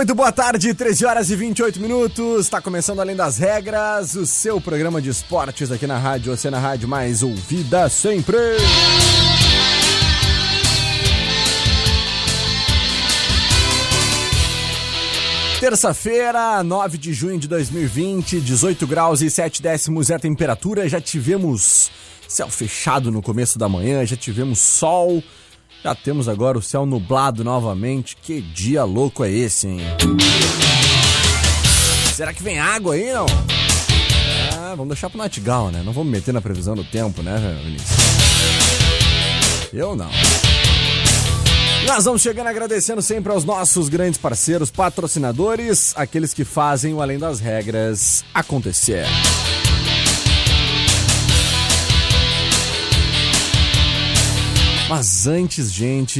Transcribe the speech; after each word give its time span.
Muito 0.00 0.14
boa 0.14 0.32
tarde, 0.32 0.72
13 0.72 1.04
horas 1.04 1.28
e 1.28 1.36
28 1.36 1.78
minutos. 1.78 2.46
Está 2.46 2.58
começando 2.58 3.00
Além 3.00 3.14
das 3.14 3.36
Regras, 3.36 4.14
o 4.14 4.24
seu 4.24 4.58
programa 4.58 4.98
de 5.02 5.10
esportes 5.10 5.70
aqui 5.70 5.86
na 5.86 5.98
Rádio 5.98 6.32
Oceana 6.32 6.58
Rádio 6.58 6.88
mais 6.88 7.22
ouvida 7.22 7.86
sempre. 7.90 8.38
Terça-feira, 15.60 16.62
9 16.62 16.96
de 16.96 17.12
junho 17.12 17.38
de 17.38 17.46
2020, 17.46 18.40
18 18.40 18.86
graus 18.86 19.20
e 19.20 19.28
7 19.28 19.60
décimos 19.60 20.08
é 20.08 20.14
a 20.14 20.18
temperatura. 20.18 20.88
Já 20.88 20.98
tivemos 20.98 21.90
céu 22.26 22.48
fechado 22.48 23.12
no 23.12 23.20
começo 23.20 23.58
da 23.58 23.68
manhã, 23.68 24.06
já 24.06 24.16
tivemos 24.16 24.60
sol 24.60 25.22
já 25.82 25.94
temos 25.94 26.28
agora 26.28 26.58
o 26.58 26.62
céu 26.62 26.84
nublado 26.84 27.42
novamente. 27.42 28.16
Que 28.16 28.40
dia 28.40 28.84
louco 28.84 29.24
é 29.24 29.30
esse, 29.30 29.66
hein? 29.68 29.80
Será 32.14 32.34
que 32.34 32.42
vem 32.42 32.58
água 32.58 32.94
aí, 32.94 33.12
não? 33.12 33.26
É, 33.26 34.76
vamos 34.76 34.88
deixar 34.88 35.08
pro 35.08 35.18
Natigal, 35.18 35.70
né? 35.70 35.82
Não 35.84 35.92
vamos 35.92 36.12
meter 36.12 36.32
na 36.32 36.40
previsão 36.40 36.74
do 36.74 36.84
tempo, 36.84 37.22
né, 37.22 37.38
Vinícius? 37.64 37.90
Eu 39.72 39.96
não. 39.96 40.10
Nós 41.86 42.04
vamos 42.04 42.20
chegando 42.20 42.48
agradecendo 42.48 43.00
sempre 43.00 43.32
aos 43.32 43.44
nossos 43.44 43.88
grandes 43.88 44.18
parceiros, 44.18 44.70
patrocinadores, 44.70 45.92
aqueles 45.96 46.34
que 46.34 46.44
fazem 46.44 46.92
o 46.92 47.00
Além 47.00 47.18
das 47.18 47.40
Regras 47.40 48.22
acontecer. 48.34 49.06
Mas 54.90 55.28
antes, 55.28 55.72
gente, 55.72 56.18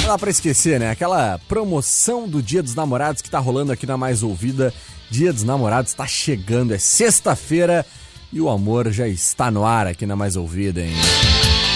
não 0.00 0.08
dá 0.08 0.18
pra 0.18 0.28
esquecer, 0.28 0.80
né? 0.80 0.90
Aquela 0.90 1.38
promoção 1.46 2.28
do 2.28 2.42
Dia 2.42 2.60
dos 2.60 2.74
Namorados 2.74 3.22
que 3.22 3.30
tá 3.30 3.38
rolando 3.38 3.70
aqui 3.70 3.86
na 3.86 3.96
Mais 3.96 4.24
Ouvida. 4.24 4.74
Dia 5.08 5.32
dos 5.32 5.44
Namorados 5.44 5.94
tá 5.94 6.04
chegando, 6.04 6.74
é 6.74 6.78
sexta-feira 6.78 7.86
e 8.32 8.40
o 8.40 8.48
amor 8.48 8.90
já 8.90 9.06
está 9.06 9.52
no 9.52 9.64
ar 9.64 9.86
aqui 9.86 10.04
na 10.04 10.16
Mais 10.16 10.34
Ouvida, 10.34 10.80
hein? 10.80 10.96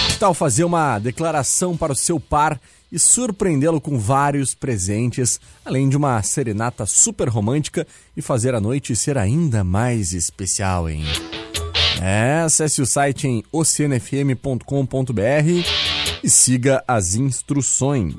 Que 0.09 0.17
tal 0.17 0.33
fazer 0.33 0.65
uma 0.65 0.99
declaração 0.99 1.77
para 1.77 1.93
o 1.93 1.95
seu 1.95 2.19
par 2.19 2.59
e 2.91 2.99
surpreendê-lo 2.99 3.79
com 3.79 3.97
vários 3.97 4.53
presentes, 4.53 5.39
além 5.63 5.87
de 5.87 5.95
uma 5.95 6.21
serenata 6.23 6.85
super 6.85 7.29
romântica 7.29 7.87
e 8.17 8.21
fazer 8.21 8.53
a 8.53 8.59
noite 8.59 8.97
ser 8.97 9.17
ainda 9.17 9.63
mais 9.63 10.11
especial, 10.11 10.89
hein? 10.89 11.05
É, 12.01 12.41
acesse 12.41 12.81
o 12.81 12.85
site 12.85 13.29
em 13.29 13.45
oceanfm.com.br 13.49 16.00
e 16.23 16.29
siga 16.29 16.83
as 16.87 17.15
instruções. 17.15 18.13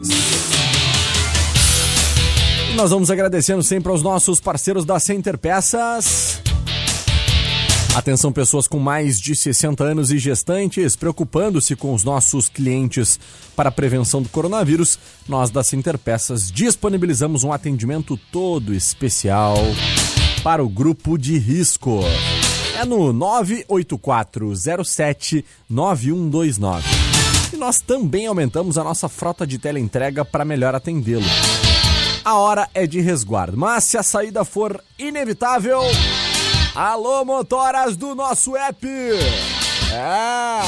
Nós 2.74 2.90
vamos 2.90 3.10
agradecendo 3.10 3.62
sempre 3.62 3.92
aos 3.92 4.02
nossos 4.02 4.40
parceiros 4.40 4.84
da 4.84 4.98
Center 4.98 5.38
Peças. 5.38 6.42
Atenção, 7.94 8.32
pessoas 8.32 8.66
com 8.66 8.78
mais 8.78 9.20
de 9.20 9.36
60 9.36 9.84
anos 9.84 10.10
e 10.10 10.18
gestantes, 10.18 10.96
preocupando-se 10.96 11.76
com 11.76 11.92
os 11.92 12.02
nossos 12.02 12.48
clientes 12.48 13.20
para 13.54 13.68
a 13.68 13.72
prevenção 13.72 14.22
do 14.22 14.30
coronavírus, 14.30 14.98
nós 15.28 15.50
da 15.50 15.62
Center 15.62 15.98
Peças 15.98 16.50
disponibilizamos 16.50 17.44
um 17.44 17.52
atendimento 17.52 18.18
todo 18.32 18.72
especial 18.72 19.58
para 20.42 20.64
o 20.64 20.70
grupo 20.70 21.18
de 21.18 21.36
risco. 21.36 22.00
É 22.80 22.86
no 22.86 23.12
98407 23.12 25.44
9129 25.68 27.11
nós 27.56 27.80
também 27.80 28.26
aumentamos 28.26 28.78
a 28.78 28.84
nossa 28.84 29.08
frota 29.08 29.46
de 29.46 29.58
teleentrega 29.58 30.24
para 30.24 30.44
melhor 30.44 30.74
atendê-lo. 30.74 31.24
A 32.24 32.36
hora 32.36 32.68
é 32.72 32.86
de 32.86 33.00
resguardo, 33.00 33.56
mas 33.56 33.84
se 33.84 33.98
a 33.98 34.02
saída 34.02 34.44
for 34.44 34.82
inevitável, 34.98 35.80
alô 36.74 37.24
motoras 37.24 37.96
do 37.96 38.14
nosso 38.14 38.56
app! 38.56 38.86
É! 39.92 40.62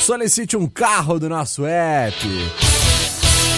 Solicite 0.00 0.56
um 0.56 0.66
carro 0.66 1.20
do 1.20 1.28
nosso 1.28 1.64
app. 1.64 2.16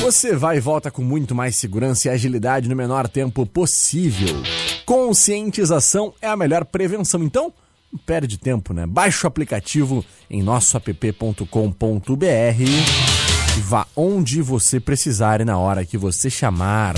Você 0.00 0.36
vai 0.36 0.58
e 0.58 0.60
volta 0.60 0.90
com 0.90 1.02
muito 1.02 1.34
mais 1.34 1.56
segurança 1.56 2.08
e 2.08 2.10
agilidade 2.10 2.68
no 2.68 2.76
menor 2.76 3.08
tempo 3.08 3.46
possível. 3.46 4.42
Conscientização 4.84 6.12
é 6.20 6.28
a 6.28 6.36
melhor 6.36 6.64
prevenção, 6.66 7.22
então 7.22 7.54
perde 8.06 8.38
tempo, 8.38 8.72
né? 8.72 8.86
Baixe 8.86 9.24
o 9.24 9.28
aplicativo 9.28 10.04
em 10.28 10.42
nosso 10.42 10.76
app.com.br 10.76 11.44
e 13.56 13.60
vá 13.60 13.86
onde 13.96 14.42
você 14.42 14.80
precisar 14.80 15.40
e 15.40 15.44
na 15.44 15.58
hora 15.58 15.84
que 15.84 15.96
você 15.96 16.28
chamar. 16.28 16.94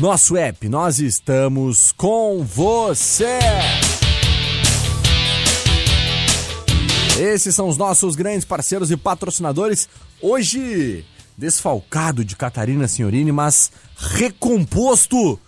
Nosso 0.00 0.36
app, 0.36 0.68
nós 0.68 1.00
estamos 1.00 1.92
com 1.92 2.44
você! 2.44 3.38
Esses 7.18 7.52
são 7.52 7.68
os 7.68 7.76
nossos 7.76 8.14
grandes 8.14 8.44
parceiros 8.44 8.92
e 8.92 8.96
patrocinadores. 8.96 9.88
Hoje, 10.22 11.04
desfalcado 11.36 12.24
de 12.24 12.36
Catarina 12.36 12.86
Senhorini, 12.86 13.32
mas 13.32 13.72
recomposto 13.96 15.38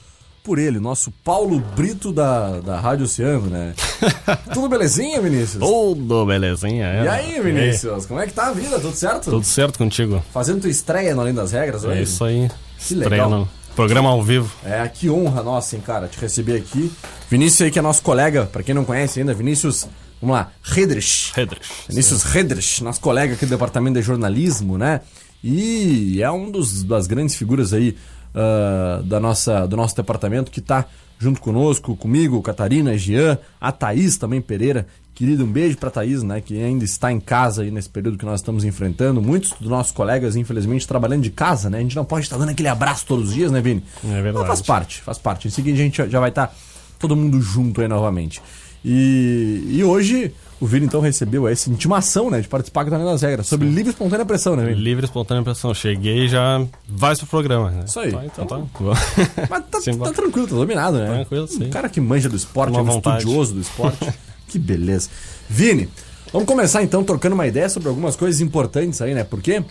por 0.42 0.58
ele, 0.58 0.80
nosso 0.80 1.12
Paulo 1.22 1.60
Brito 1.60 2.12
da, 2.12 2.58
da 2.60 2.80
Rádio 2.80 3.04
Oceano, 3.04 3.48
né? 3.48 3.74
Tudo 4.52 4.68
belezinha, 4.68 5.20
Vinícius? 5.20 5.62
Tudo 5.62 6.26
belezinha, 6.26 6.86
é. 6.86 7.04
E 7.04 7.08
aí, 7.08 7.40
Vinícius? 7.40 8.06
Como 8.06 8.20
é 8.20 8.26
que 8.26 8.32
tá 8.32 8.48
a 8.48 8.52
vida? 8.52 8.78
Tudo 8.80 8.94
certo? 8.94 9.30
Tudo 9.30 9.44
certo 9.44 9.78
contigo. 9.78 10.22
Fazendo 10.32 10.62
tua 10.62 10.70
estreia 10.70 11.14
no 11.14 11.20
Além 11.20 11.34
das 11.34 11.52
Regras 11.52 11.84
hoje? 11.84 11.98
É 11.98 12.02
isso 12.02 12.24
aí. 12.24 12.50
Que 12.76 12.82
estreia 12.82 13.08
legal. 13.08 13.30
No 13.30 13.48
programa 13.74 14.10
ao 14.10 14.22
vivo. 14.22 14.50
É, 14.64 14.86
que 14.88 15.08
honra 15.08 15.42
nossa, 15.42 15.76
hein, 15.76 15.82
cara, 15.84 16.08
te 16.08 16.18
receber 16.18 16.56
aqui. 16.56 16.92
Vinícius 17.28 17.62
aí, 17.62 17.70
que 17.70 17.78
é 17.78 17.82
nosso 17.82 18.02
colega, 18.02 18.46
pra 18.46 18.62
quem 18.62 18.74
não 18.74 18.84
conhece 18.84 19.20
ainda, 19.20 19.32
Vinícius... 19.34 19.86
Vamos 20.20 20.36
lá, 20.36 20.52
Redrich. 20.62 21.32
Redrich. 21.34 21.66
Vinícius 21.88 22.24
Redrich, 22.24 22.84
nosso 22.84 23.00
colega 23.00 23.32
aqui 23.32 23.46
do 23.46 23.48
departamento 23.48 23.98
de 23.98 24.04
jornalismo, 24.04 24.76
né? 24.76 25.00
E 25.42 26.22
é 26.22 26.30
um 26.30 26.50
dos, 26.50 26.82
das 26.82 27.06
grandes 27.06 27.36
figuras 27.36 27.72
aí 27.72 27.96
uh, 28.34 29.02
da 29.02 29.20
nossa, 29.20 29.66
do 29.66 29.76
nosso 29.76 29.96
departamento 29.96 30.50
que 30.50 30.60
está 30.60 30.86
junto 31.18 31.40
conosco, 31.40 31.94
comigo, 31.96 32.40
Catarina, 32.40 32.96
Jean, 32.96 33.38
a 33.60 33.70
Thaís 33.70 34.16
também 34.16 34.40
Pereira. 34.40 34.86
Querido, 35.14 35.44
um 35.44 35.52
beijo 35.52 35.76
para 35.76 35.90
Thaís, 35.90 36.22
né, 36.22 36.40
que 36.40 36.62
ainda 36.62 36.82
está 36.82 37.12
em 37.12 37.20
casa 37.20 37.60
aí 37.60 37.70
nesse 37.70 37.90
período 37.90 38.16
que 38.16 38.24
nós 38.24 38.40
estamos 38.40 38.64
enfrentando. 38.64 39.20
Muitos 39.20 39.52
dos 39.60 39.68
nossos 39.68 39.92
colegas, 39.92 40.34
infelizmente, 40.34 40.88
trabalhando 40.88 41.22
de 41.22 41.30
casa, 41.30 41.68
né? 41.68 41.76
A 41.76 41.82
gente 41.82 41.94
não 41.94 42.06
pode 42.06 42.24
estar 42.24 42.38
dando 42.38 42.48
aquele 42.48 42.68
abraço 42.68 43.04
todos 43.04 43.28
os 43.28 43.34
dias, 43.34 43.52
né, 43.52 43.60
Vini? 43.60 43.84
É 44.02 44.22
verdade. 44.22 44.38
Mas 44.38 44.46
faz 44.46 44.62
parte, 44.62 45.02
faz 45.02 45.18
parte. 45.18 45.46
Em 45.46 45.50
seguida 45.50 45.78
a 45.78 45.82
gente 45.82 46.08
já 46.08 46.18
vai 46.20 46.30
estar 46.30 46.54
todo 46.98 47.14
mundo 47.14 47.38
junto 47.42 47.82
aí 47.82 47.88
novamente. 47.88 48.40
E, 48.82 49.66
e 49.68 49.84
hoje 49.84 50.32
o 50.60 50.66
Vini 50.66 50.86
então 50.86 51.00
recebeu 51.00 51.48
essa 51.48 51.70
intimação, 51.70 52.30
né, 52.30 52.40
de 52.40 52.48
participar 52.48 52.82
aqui 52.82 52.90
também 52.90 53.06
das 53.06 53.22
regras, 53.22 53.46
sobre 53.46 53.66
livre 53.66 53.86
e 53.86 53.90
espontânea 53.90 54.26
pressão, 54.26 54.54
né, 54.54 54.66
Vini? 54.66 54.80
Livre, 54.80 55.04
espontânea 55.04 55.42
pressão. 55.42 55.72
Cheguei 55.72 56.26
e 56.26 56.28
já 56.28 56.64
vai 56.86 57.16
pro 57.16 57.26
programa. 57.26 57.70
Né? 57.70 57.84
Isso 57.86 57.98
aí. 57.98 58.12
Tá, 58.12 58.24
então 58.26 58.46
tá. 58.46 58.60
Mas 59.48 59.64
tá, 59.70 59.80
Sim, 59.80 59.98
tá 59.98 60.12
tranquilo, 60.12 60.46
tá 60.46 60.54
dominado, 60.54 60.98
né? 60.98 61.06
Tranquilo, 61.14 61.48
sim. 61.48 61.64
Um 61.64 61.70
cara 61.70 61.88
que 61.88 62.00
manja 62.00 62.28
do 62.28 62.36
esporte, 62.36 62.70
Uma 62.70 62.80
é 62.80 62.82
um 62.82 62.86
vontade. 62.86 63.18
estudioso 63.18 63.54
do 63.54 63.60
esporte. 63.60 64.12
que 64.48 64.58
beleza. 64.58 65.08
Vini, 65.48 65.88
vamos 66.32 66.46
começar 66.46 66.82
então 66.82 67.02
trocando 67.02 67.34
uma 67.34 67.46
ideia 67.46 67.68
sobre 67.68 67.88
algumas 67.88 68.14
coisas 68.14 68.40
importantes 68.40 69.00
aí, 69.00 69.14
né? 69.14 69.24
Porque 69.24 69.64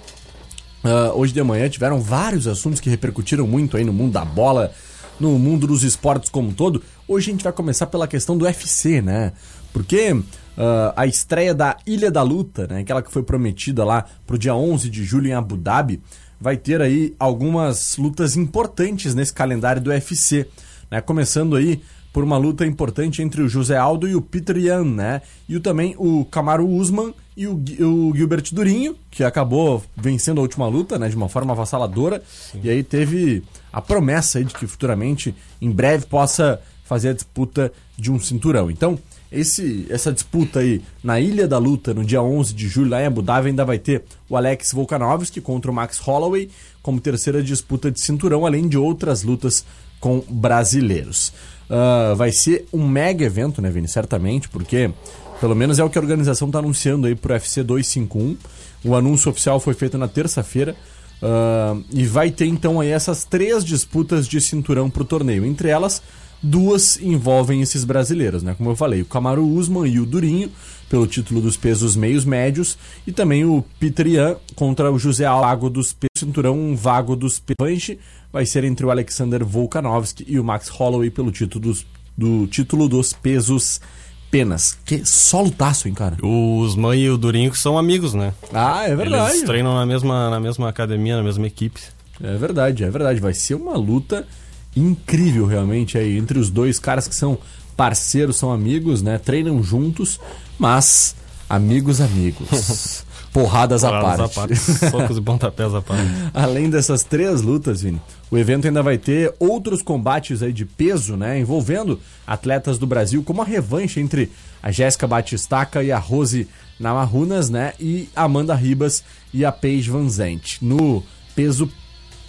ah, 0.84 1.12
hoje 1.14 1.34
de 1.34 1.44
manhã 1.44 1.68
tiveram 1.70 2.00
vários 2.02 2.48
assuntos 2.48 2.80
que 2.80 2.90
repercutiram 2.90 3.46
muito 3.46 3.78
aí 3.78 3.84
no 3.84 3.94
mundo 3.94 4.14
da 4.14 4.24
bola, 4.24 4.72
no 5.20 5.38
mundo 5.38 5.68
dos 5.68 5.84
esportes 5.84 6.30
como 6.30 6.50
um 6.50 6.54
todo. 6.54 6.82
Hoje 7.08 7.30
a 7.30 7.34
gente 7.34 7.44
vai 7.44 7.54
começar 7.54 7.88
pela 7.88 8.08
questão 8.08 8.38
do 8.38 8.46
UFC, 8.46 9.02
né? 9.02 9.34
Porque 9.74 10.16
ah, 10.60 10.94
a 10.94 11.08
estreia 11.08 11.56
da 11.56 11.78
Ilha 11.88 12.12
da 12.12 12.22
Luta, 12.22 12.68
né? 12.68 12.82
Aquela 12.82 13.02
que 13.02 13.10
foi 13.10 13.24
prometida 13.24 13.86
lá 13.86 14.06
pro 14.28 14.38
dia 14.38 14.54
11 14.54 14.90
de 14.90 15.06
julho 15.06 15.28
em 15.28 15.34
Abu 15.34 15.56
Dhabi, 15.56 16.02
vai 16.40 16.58
ter 16.58 16.82
aí 16.82 17.16
algumas 17.18 17.96
lutas 17.96 18.36
importantes 18.36 19.16
nesse 19.16 19.32
calendário 19.32 19.82
do 19.82 19.90
UFC, 19.90 20.46
né? 20.92 21.00
Começando 21.00 21.56
aí 21.56 21.82
por 22.12 22.26
uma 22.26 22.38
luta 22.38 22.66
importante 22.66 23.22
entre 23.22 23.42
o 23.42 23.48
José 23.48 23.78
Aldo 23.78 24.06
e 24.06 24.16
o 24.16 24.22
Peter 24.22 24.58
Yan, 24.58 24.84
né? 24.84 25.22
E 25.48 25.58
também 25.62 25.96
o 25.98 26.26
Camaro 26.26 26.68
Usman 26.68 27.14
e 27.38 27.48
o, 27.48 27.54
o 27.54 28.14
Gilbert 28.14 28.44
Durinho, 28.52 28.98
que 29.10 29.24
acabou 29.24 29.82
vencendo 29.96 30.40
a 30.40 30.42
última 30.42 30.68
luta, 30.68 31.00
né? 31.00 31.08
De 31.08 31.16
uma 31.16 31.30
forma 31.30 31.54
avassaladora. 31.54 32.22
E 32.62 32.70
aí 32.70 32.84
teve 32.84 33.44
a 33.72 33.82
promessa 33.82 34.40
aí 34.40 34.44
de 34.44 34.54
que 34.54 34.68
futuramente, 34.68 35.34
em 35.62 35.72
breve, 35.72 36.06
possa 36.06 36.60
fazer 36.84 37.10
a 37.10 37.14
disputa 37.14 37.72
de 37.98 38.12
um 38.12 38.20
cinturão. 38.20 38.70
Então, 38.70 39.00
esse, 39.32 39.86
essa 39.90 40.12
disputa 40.12 40.60
aí 40.60 40.82
na 41.04 41.20
Ilha 41.20 41.48
da 41.48 41.58
Luta, 41.58 41.94
no 41.94 42.04
dia 42.04 42.22
11 42.22 42.54
de 42.54 42.68
julho, 42.68 42.90
lá 42.90 43.02
em 43.02 43.06
Abu 43.06 43.22
Dhabi, 43.22 43.50
ainda 43.50 43.64
vai 43.64 43.78
ter 43.78 44.04
o 44.28 44.36
Alex 44.36 44.72
Volkanovski 44.74 45.40
contra 45.40 45.70
o 45.70 45.74
Max 45.74 46.00
Holloway 46.00 46.50
como 46.82 47.00
terceira 47.00 47.44
disputa 47.44 47.92
de 47.92 48.00
cinturão, 48.00 48.46
além 48.46 48.68
de 48.68 48.78
outras 48.78 49.24
lutas 49.24 49.64
com 50.00 50.24
brasileiros. 50.28 51.32
Ah, 51.70 52.14
vai 52.18 52.32
ser 52.32 52.66
um 52.74 52.88
mega 52.88 53.24
evento, 53.24 53.62
né, 53.62 53.70
Vini? 53.70 53.88
Certamente, 53.88 54.50
porque 54.50 54.92
pelo 55.40 55.56
menos 55.56 55.78
é 55.78 55.84
o 55.84 55.90
que 55.90 55.98
a 55.98 56.02
organização 56.02 56.48
está 56.48 56.60
anunciando 56.60 57.06
aí 57.06 57.16
pro 57.16 57.34
UFC 57.34 57.62
251. 57.64 58.36
O 58.84 58.96
anúncio 58.96 59.30
oficial 59.30 59.60
foi 59.60 59.74
feito 59.74 59.98
na 59.98 60.08
terça-feira. 60.08 60.76
ah, 61.22 61.78
e 61.92 62.06
vai 62.06 62.32
ter 62.32 62.48
então 62.48 62.80
aí 62.80 62.90
essas 62.90 63.24
três 63.24 63.64
disputas 63.64 64.28
de 64.28 64.42
cinturão 64.42 64.90
pro 64.90 65.06
torneio. 65.06 65.46
Entre 65.46 65.70
elas, 65.70 66.02
duas 66.42 67.00
envolvem 67.02 67.62
esses 67.62 67.84
brasileiros, 67.84 68.44
né? 68.44 68.56
Como 68.58 68.70
eu 68.70 68.76
falei, 68.76 69.02
o 69.02 69.06
Camaro 69.06 69.46
Usman 69.46 69.88
e 69.88 70.00
o 70.00 70.06
Durinho, 70.06 70.52
pelo 70.90 71.08
título 71.08 71.42
dos 71.42 71.58
pesos 71.58 71.96
meios 71.96 72.26
médios, 72.26 72.78
e 73.06 73.12
também 73.12 73.46
o 73.46 73.64
Peter 73.80 74.08
Yan 74.08 74.36
contra 74.56 74.92
o 74.92 74.98
José 74.98 75.26
Vago 75.26 75.70
dos 75.70 75.94
pesos 75.94 76.10
cinturão 76.20 76.76
vago 76.76 77.16
dos 77.16 77.40
pesos. 77.40 77.98
Vai 78.32 78.46
ser 78.46 78.64
entre 78.64 78.86
o 78.86 78.92
Alexander 78.92 79.44
Volkanovski 79.44 80.26
e 80.28 80.40
o 80.40 80.44
Max 80.44 80.68
Holloway 80.68 81.10
pelo 81.10 81.32
título 81.32 81.66
dos, 81.66 81.86
do 82.18 82.46
título 82.48 82.88
dos 82.88 83.14
pesos 83.14 83.82
penas. 84.30 84.78
Que 84.86 85.04
só 85.04 85.42
lutaço, 85.42 85.88
hein, 85.88 85.94
cara? 85.94 86.18
O 86.22 86.58
Usman 86.60 86.96
e 86.96 87.10
o 87.10 87.18
Durinho 87.18 87.56
são 87.56 87.78
amigos, 87.78 88.14
né? 88.14 88.34
Ah, 88.54 88.88
é 88.88 88.96
verdade. 88.96 89.32
Eles 89.32 89.44
treinam 89.44 89.74
na 89.74 89.86
mesma, 89.86 90.30
na 90.30 90.40
mesma 90.40 90.70
academia, 90.70 91.18
na 91.18 91.24
mesma 91.24 91.48
equipe. 91.48 91.82
É 92.22 92.36
verdade, 92.38 92.84
é 92.84 92.90
verdade. 92.90 93.20
Vai 93.20 93.34
ser 93.34 93.56
uma 93.56 93.76
luta 93.76 94.28
incrível, 94.76 95.46
realmente, 95.46 95.98
aí, 95.98 96.18
entre 96.18 96.40
os 96.40 96.50
dois 96.50 96.80
caras 96.80 97.08
que 97.08 97.16
são 97.16 97.38
parceiros, 97.76 98.36
são 98.36 98.52
amigos, 98.52 99.02
né? 99.02 99.18
Treinam 99.18 99.64
juntos, 99.64 100.20
mas 100.58 101.16
amigos, 101.50 102.02
amigos. 102.02 103.06
Porradas 103.32 103.84
à 103.84 103.92
Paradas 103.92 104.34
parte. 104.34 104.56
Socos 104.56 105.18
e 105.18 105.22
pontapés 105.22 105.74
à 105.74 105.82
parte. 105.82 106.10
Além 106.34 106.70
dessas 106.70 107.04
três 107.04 107.42
lutas, 107.42 107.82
Vini, 107.82 108.02
o 108.32 108.38
evento 108.38 108.66
ainda 108.68 108.82
vai 108.82 108.98
ter 108.98 109.34
outros 109.40 109.84
combates 109.84 110.42
aí 110.42 110.52
de 110.52 110.66
peso, 110.66 111.16
né? 111.16 111.40
Envolvendo 111.40 112.00
atletas 112.26 112.78
do 112.80 112.88
Brasil, 112.88 113.24
como 113.24 113.42
a 113.42 113.46
revanche 113.46 114.00
entre 114.00 114.32
a 114.64 114.72
Jéssica 114.72 115.08
Batistaca 115.08 115.84
e 115.84 115.92
a 115.92 116.00
Rose 116.00 116.48
Namarunas, 116.80 117.50
né? 117.50 117.74
E 117.80 118.10
a 118.16 118.24
Amanda 118.24 118.56
Ribas 118.56 119.04
e 119.34 119.46
a 119.46 119.52
Paige 119.52 119.92
Van 119.92 120.10
Zandt. 120.10 120.58
No 120.66 121.04
peso 121.36 121.70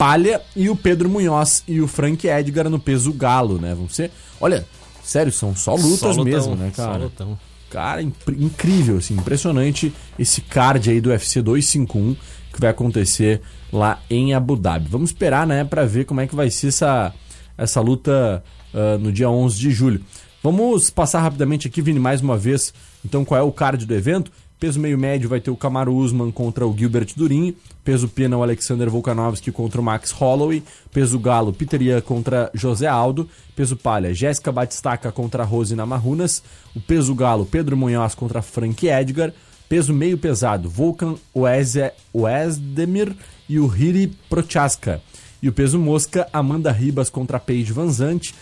palha 0.01 0.41
e 0.57 0.71
o 0.71 0.75
Pedro 0.75 1.11
Munhoz 1.11 1.63
e 1.69 1.79
o 1.79 1.87
Frank 1.87 2.27
Edgar 2.27 2.71
no 2.71 2.79
peso 2.81 3.13
galo, 3.13 3.59
né? 3.59 3.75
Vão 3.75 3.87
ser. 3.87 4.11
Olha, 4.41 4.67
sério, 5.05 5.31
são 5.31 5.55
só 5.55 5.75
lutas 5.75 5.99
Só 5.99 6.09
lutão, 6.09 6.25
mesmo, 6.25 6.57
né, 6.57 6.73
só 6.75 6.87
cara? 6.87 7.05
lutão. 7.05 7.39
Cara, 7.69 8.01
impr- 8.01 8.33
incrível, 8.43 8.97
assim, 8.97 9.13
impressionante 9.15 9.93
esse 10.19 10.41
card 10.41 10.89
aí 10.91 11.03
do 11.03 11.11
UFC 11.11 11.43
251 11.43 12.17
que 12.51 12.59
vai 12.59 12.71
acontecer 12.71 13.43
lá 13.71 14.01
em 14.09 14.33
Abu 14.33 14.57
Dhabi. 14.57 14.89
Vamos 14.89 15.11
esperar, 15.11 15.47
né, 15.47 15.65
pra 15.65 15.85
ver 15.85 16.07
como 16.07 16.23
é 16.23 16.27
que 16.27 16.35
vai 16.35 16.51
ser 16.51 16.69
essa, 16.69 17.13
essa 17.59 17.83
luta 17.83 18.43
ah, 18.73 18.97
no 18.99 19.13
dia 19.13 19.29
11 19.29 19.59
de 19.59 19.71
julho. 19.71 20.03
Vamos 20.43 20.89
passar 20.89 21.21
rapidamente 21.21 21.69
aqui, 21.69 21.83
Vini, 21.83 22.01
mais 22.01 22.23
uma 22.23 22.39
vez, 22.39 22.73
então, 23.05 23.23
qual 23.23 23.39
é 23.39 23.43
o 23.43 23.53
card 23.53 23.85
do 23.85 23.95
evento. 23.95 24.33
Peso 24.61 24.79
meio 24.79 24.99
médio 24.99 25.27
vai 25.27 25.41
ter 25.41 25.51
o 25.51 25.57
Camaro 25.57 25.95
Usman 25.97 26.31
contra 26.31 26.67
o 26.67 26.77
Gilbert 26.77 27.15
Durinho. 27.17 27.55
Peso 27.83 28.07
pena 28.07 28.37
o 28.37 28.43
Alexander 28.43 28.91
Volkanovski 28.91 29.51
contra 29.51 29.81
o 29.81 29.85
Max 29.85 30.13
Holloway. 30.13 30.63
Peso 30.93 31.19
galo 31.19 31.51
Peter 31.51 32.03
contra 32.03 32.51
José 32.55 32.87
Aldo. 32.87 33.27
Peso 33.57 33.75
palha 33.75 34.13
Jéssica 34.13 34.53
Batistaca 34.53 35.11
contra 35.11 35.45
Rose 35.45 35.75
Namarunas. 35.75 36.43
O 36.77 36.81
peso 36.81 37.15
galo 37.15 37.47
Pedro 37.47 37.75
Munhoz 37.75 38.15
contra 38.15 38.43
Frank 38.43 38.87
Edgar. 38.87 39.33
Peso 39.67 39.95
meio 39.95 40.19
pesado 40.19 40.69
Volkan 40.69 41.15
Oeze- 41.33 41.93
Oezdemir 42.13 43.15
e 43.49 43.59
o 43.59 43.67
Hiri 43.67 44.09
Prochaska. 44.29 45.01
E 45.43 45.49
o 45.49 45.53
peso 45.55 45.79
mosca 45.79 46.29
Amanda 46.35 46.71
Ribas 46.71 47.09
contra 47.09 47.41
Paige 47.41 47.73
Van 47.73 47.89
Zandt. 47.91 48.35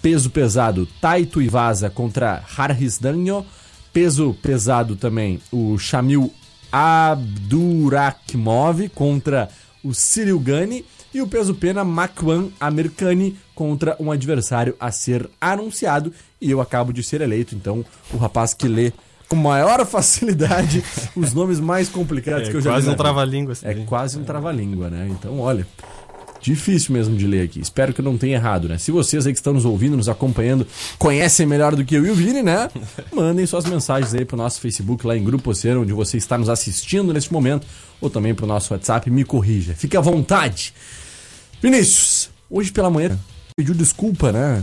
Peso 0.00 0.30
pesado 0.30 0.86
Taito 1.00 1.42
Ivaza 1.42 1.90
contra 1.90 2.40
Harris 2.56 2.96
Danho. 2.96 3.44
Peso 3.94 4.36
pesado 4.42 4.94
também 4.96 5.40
o 5.50 5.78
Shamil 5.78 6.30
Abdurakimov 6.70 8.86
contra 8.90 9.48
o 9.82 9.94
Cyril 9.94 10.38
Gane. 10.40 10.84
E 11.14 11.22
o 11.22 11.28
peso 11.28 11.54
pena 11.54 11.84
Makwan 11.84 12.48
Americani 12.58 13.38
contra 13.54 13.96
um 14.00 14.10
adversário 14.10 14.74
a 14.80 14.90
ser 14.90 15.30
anunciado. 15.40 16.12
E 16.40 16.50
eu 16.50 16.60
acabo 16.60 16.92
de 16.92 17.04
ser 17.04 17.20
eleito, 17.20 17.54
então 17.54 17.84
o 18.12 18.16
rapaz 18.16 18.52
que 18.52 18.66
lê 18.66 18.92
com 19.28 19.36
maior 19.36 19.86
facilidade 19.94 20.82
os 21.14 21.32
nomes 21.32 21.60
mais 21.60 21.88
complicados 21.88 22.48
É 22.48 22.50
que 22.50 22.56
eu 22.56 22.60
já 22.60 22.70
quase 22.72 22.82
vi. 22.82 22.88
um 22.88 22.90
na 22.90 22.96
vida. 22.96 23.04
trava-língua 23.04 23.54
É 23.62 23.74
quase 23.74 24.18
um 24.18 24.24
trava-língua, 24.24 24.90
né? 24.90 25.06
Então, 25.08 25.38
olha, 25.38 25.64
difícil 26.44 26.92
mesmo 26.92 27.16
de 27.16 27.26
ler 27.26 27.42
aqui. 27.42 27.58
Espero 27.58 27.92
que 27.94 28.00
eu 28.00 28.04
não 28.04 28.18
tenha 28.18 28.36
errado, 28.36 28.68
né? 28.68 28.76
Se 28.76 28.90
vocês 28.90 29.26
aí 29.26 29.32
que 29.32 29.38
estão 29.38 29.54
nos 29.54 29.64
ouvindo, 29.64 29.96
nos 29.96 30.08
acompanhando, 30.08 30.66
conhecem 30.98 31.46
melhor 31.46 31.74
do 31.74 31.84
que 31.84 31.94
eu 31.94 32.06
e 32.06 32.10
o 32.10 32.14
Vini, 32.14 32.42
né? 32.42 32.68
Mandem 33.12 33.46
suas 33.46 33.64
mensagens 33.64 34.12
aí 34.14 34.24
pro 34.24 34.36
nosso 34.36 34.60
Facebook 34.60 35.06
lá 35.06 35.16
em 35.16 35.24
Grupo 35.24 35.50
Oceano, 35.50 35.82
onde 35.82 35.92
você 35.92 36.18
está 36.18 36.36
nos 36.36 36.50
assistindo 36.50 37.12
neste 37.14 37.32
momento, 37.32 37.66
ou 38.00 38.10
também 38.10 38.34
pro 38.34 38.46
nosso 38.46 38.74
WhatsApp, 38.74 39.10
me 39.10 39.24
corrija. 39.24 39.74
Fique 39.74 39.96
à 39.96 40.00
vontade. 40.00 40.74
Vinícius, 41.62 42.28
hoje 42.50 42.70
pela 42.70 42.90
manhã 42.90 43.18
pediu 43.56 43.74
desculpa, 43.74 44.30
né? 44.30 44.62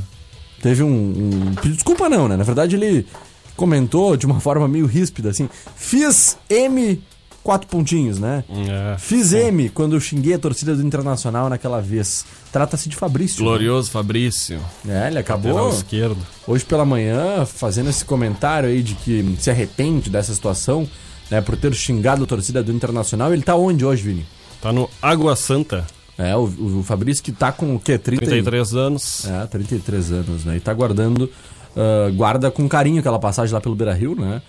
Teve 0.61 0.83
um, 0.83 0.87
um. 0.87 1.55
Pediu 1.55 1.73
desculpa 1.73 2.07
não, 2.07 2.27
né? 2.27 2.37
Na 2.37 2.43
verdade 2.43 2.75
ele 2.75 3.07
comentou 3.55 4.15
de 4.15 4.27
uma 4.27 4.39
forma 4.39 4.67
meio 4.67 4.85
ríspida, 4.85 5.29
assim. 5.29 5.49
Fiz 5.75 6.37
M 6.47 7.01
quatro 7.43 7.67
pontinhos, 7.67 8.19
né? 8.19 8.43
É. 8.49 8.97
Fiz 8.97 9.33
M 9.33 9.69
quando 9.69 9.95
eu 9.95 9.99
xinguei 9.99 10.33
a 10.33 10.39
torcida 10.39 10.75
do 10.75 10.81
Internacional 10.85 11.49
naquela 11.49 11.81
vez. 11.81 12.25
Trata-se 12.51 12.87
de 12.89 12.95
Fabrício. 12.95 13.43
Glorioso 13.43 13.89
Fabrício. 13.91 14.59
É, 14.87 15.07
ele 15.07 15.19
acabou 15.19 15.69
esquerdo. 15.69 16.17
hoje 16.47 16.63
pela 16.65 16.85
manhã 16.85 17.45
fazendo 17.45 17.89
esse 17.89 18.05
comentário 18.05 18.69
aí 18.69 18.83
de 18.83 18.95
que 18.95 19.35
se 19.39 19.49
arrepende 19.49 20.09
dessa 20.09 20.33
situação, 20.33 20.87
né, 21.29 21.41
por 21.41 21.55
ter 21.55 21.73
xingado 21.73 22.23
a 22.23 22.27
torcida 22.27 22.61
do 22.61 22.71
Internacional. 22.71 23.33
Ele 23.33 23.41
tá 23.41 23.55
onde 23.55 23.85
hoje, 23.85 24.03
Vini? 24.03 24.25
Tá 24.61 24.71
no 24.71 24.89
Água 25.01 25.35
Santa. 25.35 25.85
É, 26.17 26.35
o, 26.35 26.43
o 26.43 26.83
Fabrício 26.83 27.23
que 27.23 27.31
tá 27.31 27.51
com 27.51 27.73
o 27.75 27.79
quê? 27.79 27.97
30 27.97 28.23
e- 28.23 28.27
33 28.27 28.75
anos. 28.75 29.25
É, 29.25 29.45
33 29.47 30.11
anos, 30.11 30.45
né? 30.45 30.57
E 30.57 30.59
tá 30.59 30.71
guardando, 30.73 31.27
ah, 31.75 32.11
guarda 32.13 32.51
com 32.51 32.67
carinho 32.69 32.99
aquela 32.99 33.17
passagem 33.17 33.53
lá 33.53 33.61
pelo 33.61 33.73
Beira 33.75 33.93
Rio, 33.93 34.13
né? 34.15 34.41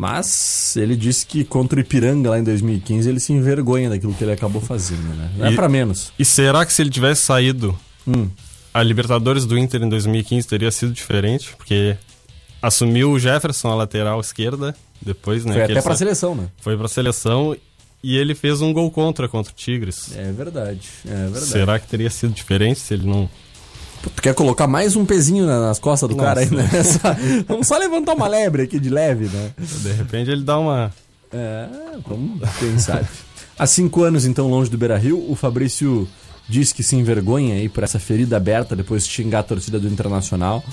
Mas 0.00 0.76
ele 0.78 0.96
disse 0.96 1.26
que 1.26 1.44
contra 1.44 1.76
o 1.78 1.80
Ipiranga 1.82 2.30
lá 2.30 2.38
em 2.38 2.42
2015 2.42 3.06
ele 3.06 3.20
se 3.20 3.34
envergonha 3.34 3.90
daquilo 3.90 4.14
que 4.14 4.24
ele 4.24 4.32
acabou 4.32 4.62
fazendo, 4.62 5.02
né? 5.14 5.30
Não 5.36 5.46
é 5.46 5.54
pra 5.54 5.68
menos. 5.68 6.10
E 6.18 6.24
será 6.24 6.64
que 6.64 6.72
se 6.72 6.80
ele 6.80 6.88
tivesse 6.88 7.20
saído, 7.20 7.78
Hum. 8.08 8.30
a 8.72 8.82
Libertadores 8.82 9.44
do 9.44 9.58
Inter 9.58 9.82
em 9.82 9.88
2015 9.90 10.48
teria 10.48 10.70
sido 10.70 10.90
diferente? 10.92 11.54
Porque 11.54 11.98
assumiu 12.62 13.10
o 13.12 13.18
Jefferson 13.18 13.68
a 13.68 13.74
lateral 13.74 14.18
esquerda, 14.20 14.74
depois, 15.02 15.44
né? 15.44 15.52
Foi 15.52 15.62
até 15.64 15.82
pra 15.82 15.92
sa- 15.92 15.98
seleção, 15.98 16.34
né? 16.34 16.48
Foi 16.62 16.78
pra 16.78 16.88
seleção 16.88 17.54
e 18.02 18.16
ele 18.16 18.34
fez 18.34 18.62
um 18.62 18.72
gol 18.72 18.90
contra 18.90 19.28
contra 19.28 19.52
o 19.52 19.54
Tigres. 19.54 20.16
É 20.16 20.32
verdade, 20.32 20.88
é 21.06 21.14
verdade. 21.24 21.44
Será 21.44 21.78
que 21.78 21.86
teria 21.86 22.08
sido 22.08 22.32
diferente 22.32 22.80
se 22.80 22.94
ele 22.94 23.06
não 23.06 23.28
Tu 24.02 24.22
quer 24.22 24.34
colocar 24.34 24.66
mais 24.66 24.96
um 24.96 25.04
pezinho 25.04 25.46
na- 25.46 25.60
nas 25.60 25.78
costas 25.78 26.08
do 26.08 26.16
Nossa. 26.16 26.28
cara 26.28 26.40
aí, 26.40 26.50
né? 26.50 26.68
Só- 26.84 27.16
vamos 27.46 27.66
só 27.66 27.76
levantar 27.76 28.14
uma 28.14 28.26
lebre 28.28 28.62
aqui 28.62 28.78
de 28.80 28.88
leve, 28.88 29.26
né? 29.26 29.50
De 29.58 29.92
repente 29.92 30.30
ele 30.30 30.42
dá 30.42 30.58
uma. 30.58 30.92
É, 31.32 31.66
vamos, 32.06 32.40
quem 32.58 32.78
sabe. 32.78 33.06
Há 33.58 33.66
cinco 33.66 34.02
anos, 34.02 34.24
então, 34.24 34.48
longe 34.48 34.70
do 34.70 34.78
Beira 34.78 34.96
Rio, 34.96 35.22
o 35.30 35.34
Fabrício 35.36 36.08
diz 36.48 36.72
que 36.72 36.82
se 36.82 36.96
envergonha 36.96 37.54
aí 37.54 37.68
por 37.68 37.84
essa 37.84 37.98
ferida 37.98 38.36
aberta 38.36 38.74
depois 38.74 39.04
de 39.06 39.10
xingar 39.12 39.40
a 39.40 39.42
torcida 39.42 39.78
do 39.78 39.86
Internacional. 39.86 40.64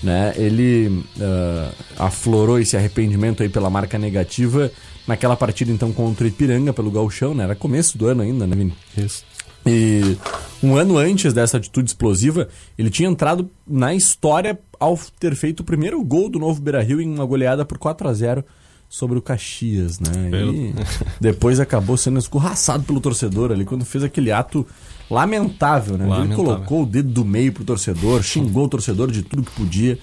Né? 0.00 0.32
Ele 0.36 1.04
ah, 1.20 1.70
aflorou 1.98 2.60
esse 2.60 2.76
arrependimento 2.76 3.42
aí 3.42 3.48
pela 3.48 3.68
marca 3.68 3.98
negativa 3.98 4.70
naquela 5.08 5.34
partida, 5.36 5.72
então, 5.72 5.90
contra 5.92 6.24
o 6.24 6.28
Ipiranga 6.28 6.72
pelo 6.72 6.90
Gauchão, 6.90 7.34
né? 7.34 7.42
Era 7.44 7.54
começo 7.56 7.98
do 7.98 8.06
ano 8.06 8.22
ainda, 8.22 8.46
né, 8.46 8.54
Vini? 8.54 8.74
Isso. 8.96 9.24
E 9.68 10.16
um 10.62 10.76
ano 10.76 10.96
antes 10.96 11.32
dessa 11.32 11.58
atitude 11.58 11.90
explosiva, 11.90 12.48
ele 12.76 12.90
tinha 12.90 13.08
entrado 13.08 13.50
na 13.66 13.94
história 13.94 14.58
ao 14.80 14.98
ter 15.18 15.34
feito 15.34 15.60
o 15.60 15.64
primeiro 15.64 16.02
gol 16.02 16.28
do 16.28 16.38
novo 16.38 16.60
Beira 16.60 16.82
Rio 16.82 17.00
em 17.00 17.12
uma 17.12 17.24
goleada 17.24 17.64
por 17.64 17.78
4 17.78 18.08
a 18.08 18.12
0 18.14 18.44
sobre 18.88 19.18
o 19.18 19.22
Caxias, 19.22 20.00
né? 20.00 20.10
E 20.32 20.74
depois 21.20 21.60
acabou 21.60 21.96
sendo 21.96 22.18
escorraçado 22.18 22.84
pelo 22.84 23.00
torcedor 23.00 23.52
ali 23.52 23.64
quando 23.64 23.84
fez 23.84 24.02
aquele 24.02 24.32
ato 24.32 24.66
lamentável, 25.10 25.98
né? 25.98 26.04
Ele 26.04 26.12
Lamentável. 26.12 26.44
colocou 26.44 26.82
o 26.82 26.86
dedo 26.86 27.10
do 27.10 27.24
meio 27.24 27.52
pro 27.52 27.64
torcedor, 27.64 28.22
xingou 28.22 28.64
o 28.64 28.68
torcedor 28.68 29.10
de 29.10 29.22
tudo 29.22 29.42
que 29.42 29.52
podia. 29.52 29.98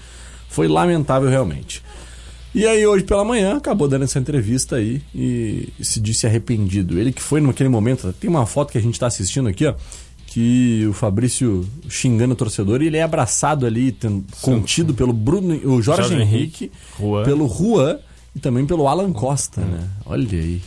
Foi 0.48 0.68
lamentável 0.68 1.28
realmente. 1.28 1.82
E 2.56 2.66
aí 2.66 2.86
hoje 2.86 3.04
pela 3.04 3.22
manhã 3.24 3.56
acabou 3.56 3.86
dando 3.86 4.04
essa 4.04 4.18
entrevista 4.18 4.76
aí 4.76 5.02
e 5.14 5.68
se 5.82 6.00
disse 6.00 6.26
arrependido. 6.26 6.98
Ele 6.98 7.12
que 7.12 7.20
foi 7.22 7.40
naquele 7.40 7.68
momento, 7.68 8.10
tem 8.14 8.30
uma 8.30 8.46
foto 8.46 8.72
que 8.72 8.78
a 8.78 8.80
gente 8.80 8.98
tá 8.98 9.06
assistindo 9.06 9.46
aqui, 9.48 9.66
ó, 9.66 9.74
que 10.26 10.86
o 10.88 10.92
Fabrício 10.94 11.68
xingando 11.88 12.32
o 12.32 12.36
torcedor 12.36 12.80
e 12.82 12.86
ele 12.86 12.96
é 12.96 13.02
abraçado 13.02 13.66
ali, 13.66 13.92
ten- 13.92 14.24
contido 14.40 14.94
pelo 14.94 15.12
Bruno, 15.12 15.54
o 15.70 15.82
Jorge, 15.82 16.08
Jorge 16.08 16.14
Henrique, 16.22 16.72
Juan. 16.98 17.24
pelo 17.24 17.46
Juan 17.48 17.98
e 18.34 18.40
também 18.40 18.64
pelo 18.66 18.88
Alan 18.88 19.12
Costa, 19.12 19.60
né? 19.60 19.86
Olha 20.06 20.26
aí. 20.38 20.62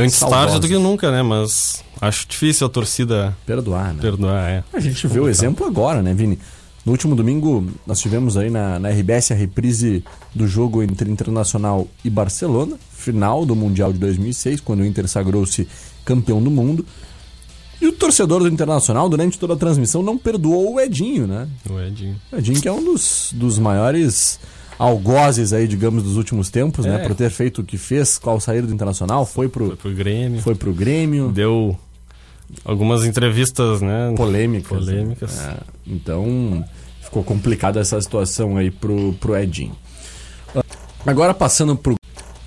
Antes 0.00 0.18
tarde 0.20 0.58
do 0.58 0.66
que 0.66 0.76
nunca, 0.76 1.10
né? 1.12 1.22
Mas 1.22 1.84
acho 2.00 2.26
difícil 2.26 2.66
a 2.66 2.70
torcida 2.70 3.36
Perdoar, 3.46 3.92
né? 3.94 4.00
perdoar, 4.00 4.50
é. 4.50 4.64
A 4.72 4.80
gente 4.80 5.06
vê 5.06 5.20
o 5.20 5.28
exemplo 5.28 5.66
agora, 5.66 6.02
né, 6.02 6.12
Vini? 6.14 6.38
No 6.84 6.92
último 6.92 7.16
domingo, 7.16 7.66
nós 7.86 7.98
tivemos 7.98 8.36
aí 8.36 8.50
na, 8.50 8.78
na 8.78 8.90
RBS 8.90 9.32
a 9.32 9.34
reprise 9.34 10.04
do 10.34 10.46
jogo 10.46 10.82
entre 10.82 11.10
Internacional 11.10 11.88
e 12.04 12.10
Barcelona, 12.10 12.76
final 12.90 13.46
do 13.46 13.56
Mundial 13.56 13.90
de 13.92 13.98
2006, 13.98 14.60
quando 14.60 14.80
o 14.80 14.84
Inter 14.84 15.08
sagrou-se 15.08 15.66
campeão 16.04 16.42
do 16.42 16.50
mundo. 16.50 16.84
E 17.80 17.86
o 17.86 17.92
torcedor 17.92 18.40
do 18.42 18.48
Internacional, 18.48 19.08
durante 19.08 19.38
toda 19.38 19.54
a 19.54 19.56
transmissão, 19.56 20.02
não 20.02 20.18
perdoou 20.18 20.74
o 20.74 20.80
Edinho, 20.80 21.26
né? 21.26 21.48
O 21.68 21.80
Edinho. 21.80 22.16
O 22.30 22.36
Edinho 22.36 22.60
que 22.60 22.68
é 22.68 22.72
um 22.72 22.84
dos, 22.84 23.30
dos 23.32 23.58
maiores 23.58 24.38
algozes 24.78 25.52
aí, 25.52 25.66
digamos, 25.66 26.02
dos 26.02 26.16
últimos 26.16 26.50
tempos, 26.50 26.84
né? 26.84 26.96
É. 26.96 27.06
Por 27.06 27.14
ter 27.14 27.30
feito 27.30 27.62
o 27.62 27.64
que 27.64 27.78
fez 27.78 28.20
ao 28.22 28.40
sair 28.40 28.62
do 28.62 28.72
Internacional, 28.72 29.24
foi 29.24 29.48
Foi 29.48 29.68
pro, 29.68 29.76
pro 29.76 29.94
Grêmio. 29.94 30.40
foi 30.42 30.54
pro 30.54 30.72
Grêmio. 30.72 31.30
Deu 31.30 31.78
algumas 32.64 33.04
entrevistas, 33.04 33.80
né? 33.80 34.12
polêmicas. 34.16 34.84
Polêmicas. 34.84 35.36
né? 35.36 35.56
É, 35.56 35.62
então 35.86 36.64
ficou 37.02 37.22
complicada 37.22 37.80
essa 37.80 38.00
situação 38.00 38.56
aí 38.56 38.70
pro, 38.70 39.12
pro 39.14 39.36
Edinho. 39.36 39.76
Agora 41.06 41.34
passando 41.34 41.76
pro, 41.76 41.96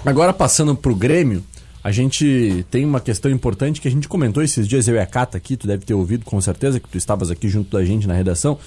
agora 0.06 0.34
passando 0.34 0.76
pro 0.76 0.96
Grêmio, 0.96 1.44
a 1.84 1.92
gente 1.92 2.66
tem 2.72 2.84
uma 2.84 3.00
questão 3.00 3.32
importante 3.32 3.80
que 3.80 3.88
a 3.88 3.92
gente 3.92 4.08
comentou 4.08 4.42
esses 4.44 4.68
dias, 4.68 4.88
eu 4.88 4.96
e 4.96 5.00
a 5.00 5.06
Cata 5.06 5.38
aqui, 5.38 5.56
tu 5.56 5.68
deve 5.68 5.86
ter 5.86 5.94
ouvido 5.94 6.26
com 6.26 6.42
certeza, 6.42 6.80
que 6.80 6.90
tu 6.90 6.98
estavas 6.98 7.30
aqui 7.30 7.48
junto 7.48 7.70
da 7.72 7.86
gente 7.86 8.08
na 8.08 8.14
redação, 8.14 8.58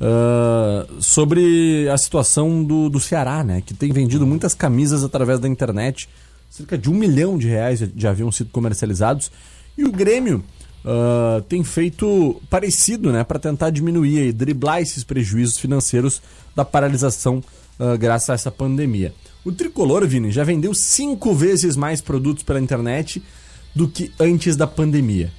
ah, 0.00 0.86
sobre 1.00 1.88
a 1.88 1.98
situação 1.98 2.62
do, 2.62 2.88
do 2.88 3.00
Ceará, 3.00 3.42
né? 3.42 3.62
Que 3.64 3.74
tem 3.74 3.90
vendido 3.90 4.26
muitas 4.26 4.54
camisas 4.54 5.02
através 5.02 5.40
da 5.40 5.48
internet. 5.48 6.08
Cerca 6.48 6.78
de 6.78 6.88
um 6.88 6.94
milhão 6.94 7.36
de 7.36 7.48
reais 7.48 7.84
já 7.96 8.10
haviam 8.10 8.30
sido 8.30 8.50
comercializados. 8.50 9.30
E 9.76 9.84
o 9.84 9.92
Grêmio 9.92 10.44
ah, 10.84 11.42
tem 11.48 11.62
feito 11.64 12.40
parecido, 12.48 13.12
né? 13.12 13.24
Para 13.24 13.38
tentar 13.38 13.70
diminuir 13.70 14.28
e 14.28 14.32
driblar 14.32 14.80
esses 14.80 15.04
prejuízos 15.04 15.58
financeiros 15.58 16.22
da 16.54 16.64
paralisação 16.64 17.42
ah, 17.78 17.96
graças 17.96 18.30
a 18.30 18.34
essa 18.34 18.50
pandemia. 18.50 19.14
O 19.44 19.52
Tricolor, 19.52 20.06
Vini, 20.06 20.30
já 20.30 20.44
vendeu 20.44 20.74
cinco 20.74 21.34
vezes 21.34 21.76
mais 21.76 22.00
produtos 22.00 22.42
pela 22.42 22.60
internet 22.60 23.22
do 23.74 23.88
que 23.88 24.12
antes 24.18 24.56
da 24.56 24.66
pandemia. 24.66 25.32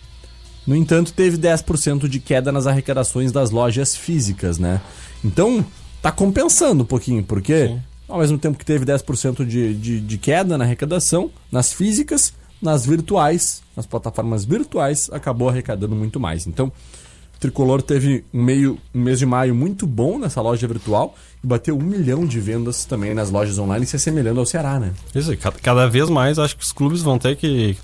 No 0.66 0.76
entanto, 0.76 1.14
teve 1.14 1.38
10% 1.38 2.08
de 2.08 2.20
queda 2.20 2.52
nas 2.52 2.68
arrecadações 2.68 3.32
das 3.32 3.50
lojas 3.50 3.96
físicas, 3.96 4.58
né? 4.58 4.82
Então, 5.24 5.66
tá 6.02 6.12
compensando 6.12 6.84
um 6.84 6.86
pouquinho, 6.86 7.24
porque 7.24 7.76
ao 8.08 8.20
mesmo 8.20 8.38
tempo 8.38 8.58
que 8.58 8.66
teve 8.66 8.86
10% 8.86 9.46
de, 9.46 9.74
de, 9.76 10.00
de 10.02 10.18
queda 10.18 10.58
na 10.58 10.64
arrecadação, 10.64 11.30
nas 11.52 11.72
físicas, 11.72 12.34
nas 12.62 12.86
virtuais, 12.86 13.62
nas 13.76 13.86
plataformas 13.86 14.44
virtuais, 14.46 15.10
acabou 15.12 15.50
arrecadando 15.50 15.96
muito 15.96 16.20
mais. 16.20 16.46
Então, 16.48 16.68
o 16.68 17.40
Tricolor 17.40 17.82
teve 17.82 18.26
um, 18.34 18.44
meio, 18.44 18.78
um 18.94 19.00
mês 19.00 19.20
de 19.20 19.26
maio 19.26 19.56
muito 19.56 19.88
bom 19.88 20.20
nessa 20.20 20.42
loja 20.42 20.68
virtual 20.68 21.16
e 21.42 21.48
bateu 21.48 21.78
um 21.78 21.82
milhão 21.82 22.26
de 22.26 22.40
vendas 22.40 22.84
também 22.84 23.14
nas 23.14 23.30
lojas 23.30 23.58
online, 23.58 23.86
se 23.86 23.96
assemelhando 23.96 24.40
ao 24.42 24.46
Ceará, 24.46 24.78
né? 24.80 24.92
Isso, 25.16 25.36
ca- 25.38 25.54
cada 25.54 25.88
vez 25.88 26.10
mais 26.10 26.38
acho 26.38 26.58
que 26.58 26.64
os 26.64 26.72
clubes 26.74 27.02
vão 27.02 27.18
ter 27.18 27.38
que 27.38 27.78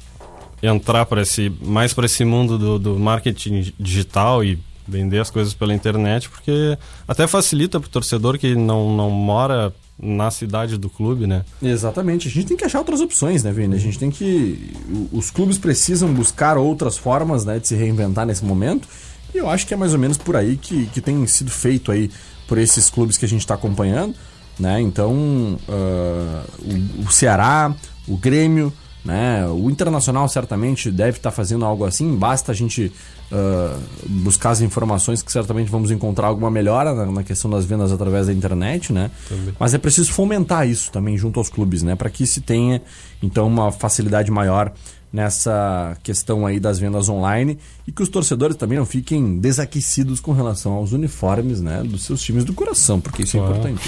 entrar 0.61 1.05
para 1.05 1.21
esse 1.21 1.49
mais 1.61 1.93
para 1.93 2.05
esse 2.05 2.25
mundo 2.25 2.57
do, 2.57 2.79
do 2.79 2.99
marketing 2.99 3.71
digital 3.79 4.43
e 4.43 4.59
vender 4.87 5.19
as 5.19 5.29
coisas 5.29 5.53
pela 5.53 5.73
internet, 5.73 6.29
porque 6.29 6.77
até 7.07 7.25
facilita 7.27 7.79
para 7.79 7.87
o 7.87 7.89
torcedor 7.89 8.37
que 8.37 8.55
não, 8.55 8.95
não 8.95 9.09
mora 9.09 9.73
na 9.97 10.29
cidade 10.29 10.77
do 10.77 10.89
clube, 10.89 11.25
né? 11.25 11.43
Exatamente. 11.61 12.27
A 12.27 12.31
gente 12.31 12.47
tem 12.47 12.57
que 12.57 12.65
achar 12.65 12.79
outras 12.79 12.99
opções, 13.01 13.43
né, 13.43 13.51
Vini? 13.51 13.75
A 13.75 13.79
gente 13.79 13.97
tem 13.97 14.11
que. 14.11 14.73
Os 15.11 15.31
clubes 15.31 15.57
precisam 15.57 16.13
buscar 16.13 16.57
outras 16.57 16.97
formas 16.97 17.45
né, 17.45 17.59
de 17.59 17.67
se 17.67 17.75
reinventar 17.75 18.25
nesse 18.25 18.43
momento. 18.43 18.87
E 19.33 19.37
eu 19.37 19.49
acho 19.49 19.65
que 19.65 19.73
é 19.73 19.77
mais 19.77 19.93
ou 19.93 19.99
menos 19.99 20.17
por 20.17 20.35
aí 20.35 20.57
que, 20.57 20.85
que 20.87 21.01
tem 21.01 21.25
sido 21.27 21.51
feito 21.51 21.91
aí 21.91 22.09
por 22.47 22.57
esses 22.57 22.89
clubes 22.89 23.17
que 23.17 23.25
a 23.25 23.27
gente 23.27 23.41
está 23.41 23.55
acompanhando. 23.55 24.15
Né? 24.59 24.79
Então, 24.81 25.57
ah, 25.67 26.45
o, 26.59 27.05
o 27.05 27.11
Ceará, 27.11 27.73
o 28.07 28.15
Grêmio, 28.15 28.71
né? 29.05 29.47
o 29.47 29.69
Internacional 29.69 30.27
certamente 30.27 30.89
deve 30.91 31.17
estar 31.17 31.31
fazendo 31.31 31.63
algo 31.63 31.85
assim. 31.85 32.15
Basta 32.15 32.51
a 32.51 32.55
gente 32.55 32.91
ah, 33.31 33.77
buscar 34.07 34.49
as 34.49 34.61
informações 34.61 35.21
que 35.21 35.31
certamente 35.31 35.69
vamos 35.69 35.91
encontrar 35.91 36.27
alguma 36.27 36.49
melhora 36.49 36.93
na, 36.93 37.05
na 37.05 37.23
questão 37.23 37.49
das 37.49 37.63
vendas 37.65 37.91
através 37.91 38.27
da 38.27 38.33
internet, 38.33 38.91
né? 38.91 39.11
Mas 39.59 39.73
é 39.73 39.77
preciso 39.77 40.11
fomentar 40.11 40.67
isso 40.67 40.91
também 40.91 41.17
junto 41.17 41.39
aos 41.39 41.49
clubes, 41.49 41.83
né? 41.83 41.95
Para 41.95 42.09
que 42.09 42.25
se 42.25 42.41
tenha 42.41 42.81
então 43.21 43.47
uma 43.47 43.71
facilidade 43.71 44.31
maior 44.31 44.73
nessa 45.13 45.95
questão 46.03 46.45
aí 46.45 46.59
das 46.59 46.77
vendas 46.77 47.07
online 47.07 47.57
e 47.87 47.91
que 47.91 48.03
os 48.03 48.09
torcedores 48.09 48.57
também 48.57 48.77
não 48.77 48.85
fiquem 48.85 49.37
desaquecidos 49.39 50.19
com 50.19 50.33
relação 50.33 50.73
aos 50.73 50.91
uniformes, 50.91 51.61
né, 51.61 51.81
dos 51.83 52.03
seus 52.03 52.21
times 52.21 52.43
do 52.43 52.53
coração, 52.53 52.99
porque 52.99 53.23
isso 53.23 53.37
é 53.37 53.39
Claro. 53.39 53.55
importante. 53.55 53.81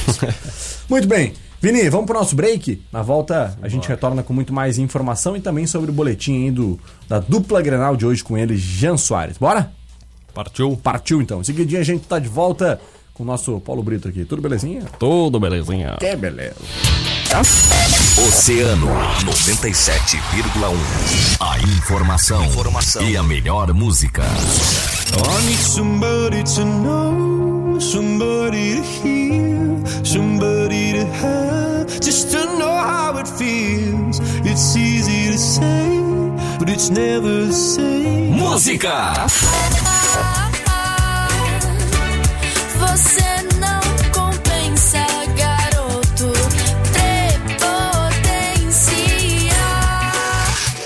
Muito 0.89 1.05
bem. 1.07 1.33
Vini, 1.59 1.89
vamos 1.89 2.05
pro 2.05 2.17
nosso 2.17 2.35
break. 2.35 2.83
Na 2.91 3.01
volta 3.01 3.57
a 3.61 3.67
gente 3.67 3.87
retorna 3.87 4.21
com 4.21 4.33
muito 4.33 4.53
mais 4.53 4.77
informação 4.77 5.35
e 5.35 5.41
também 5.41 5.65
sobre 5.65 5.89
o 5.89 5.93
boletim 5.93 6.45
aí 6.45 6.51
do, 6.51 6.79
da 7.07 7.19
dupla 7.19 7.61
Grenal 7.61 7.95
de 7.95 8.05
hoje 8.05 8.23
com 8.23 8.37
ele, 8.37 8.55
Jean 8.55 8.97
Soares. 8.97 9.37
Bora? 9.37 9.71
Partiu? 10.33 10.77
Partiu 10.77 11.21
então. 11.21 11.41
Em 11.41 11.43
seguidinha 11.43 11.81
a 11.81 11.83
gente 11.83 12.05
tá 12.05 12.19
de 12.19 12.29
volta 12.29 12.79
com 13.17 13.23
o 13.23 13.25
nosso 13.25 13.59
Paulo 13.59 13.81
Brito 13.81 14.07
aqui. 14.07 14.23
Tudo 14.23 14.41
belezinha? 14.41 14.83
Tudo 14.99 15.39
belezinha. 15.39 15.97
Que 15.99 16.15
beleza. 16.15 16.55
Oceano 18.27 18.87
97,1. 19.25 20.75
A 21.39 21.59
informação, 21.59 22.43
e 23.01 23.17
a 23.17 23.23
melhor 23.23 23.73
música. 23.73 24.23
I 24.23 25.45
need 25.45 25.59
somebody 25.59 26.43
to 26.43 26.63
know, 26.63 27.81
somebody 27.81 28.75
to 28.75 28.83
It's 34.57 34.75
easy 34.75 35.29
to 35.31 35.37
say, 35.37 36.01
but 36.57 36.67
it's 36.67 36.89
never 36.89 37.45
the 37.45 37.53
same. 37.53 38.31
Música! 38.31 39.13
Você 42.79 43.21
não 43.59 43.79
compensa, 44.11 45.05
garoto. 45.37 46.33
Prepotência. 47.61 48.33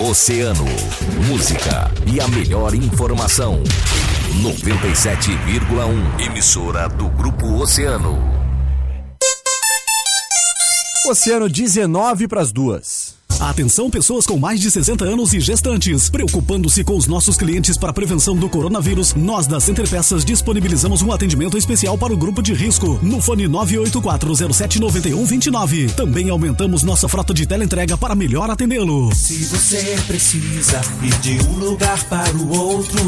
Oceano, 0.01 0.65
música 1.29 1.89
e 2.07 2.19
a 2.19 2.27
melhor 2.27 2.75
informação. 2.75 3.63
97,1. 4.43 6.19
Emissora 6.25 6.89
do 6.89 7.07
Grupo 7.07 7.47
Oceano. 7.61 8.19
Oceano 11.07 11.47
19 11.47 12.27
para 12.27 12.41
as 12.41 12.51
duas. 12.51 13.00
Atenção 13.41 13.89
pessoas 13.89 14.25
com 14.27 14.37
mais 14.37 14.61
de 14.61 14.69
60 14.69 15.03
anos 15.03 15.33
e 15.33 15.39
gestantes. 15.39 16.11
Preocupando-se 16.11 16.83
com 16.83 16.95
os 16.95 17.07
nossos 17.07 17.37
clientes 17.37 17.75
para 17.75 17.89
a 17.89 17.93
prevenção 17.93 18.35
do 18.35 18.47
coronavírus, 18.47 19.15
nós 19.15 19.47
da 19.47 19.59
Center 19.59 19.89
Peças 19.89 20.23
disponibilizamos 20.23 21.01
um 21.01 21.11
atendimento 21.11 21.57
especial 21.57 21.97
para 21.97 22.13
o 22.13 22.17
grupo 22.17 22.43
de 22.43 22.53
risco 22.53 22.99
no 23.01 23.19
fone 23.19 23.47
984079129. 23.47 25.91
Também 25.95 26.29
aumentamos 26.29 26.83
nossa 26.83 27.09
frota 27.09 27.33
de 27.33 27.47
teleentrega 27.47 27.97
para 27.97 28.13
melhor 28.13 28.47
atendê-lo. 28.47 29.11
Se 29.15 29.43
você 29.45 29.99
precisa 30.05 30.79
ir 31.01 31.17
de 31.21 31.39
um 31.47 31.57
lugar 31.57 32.03
para 32.03 32.37
o 32.37 32.55
outro, 32.55 33.01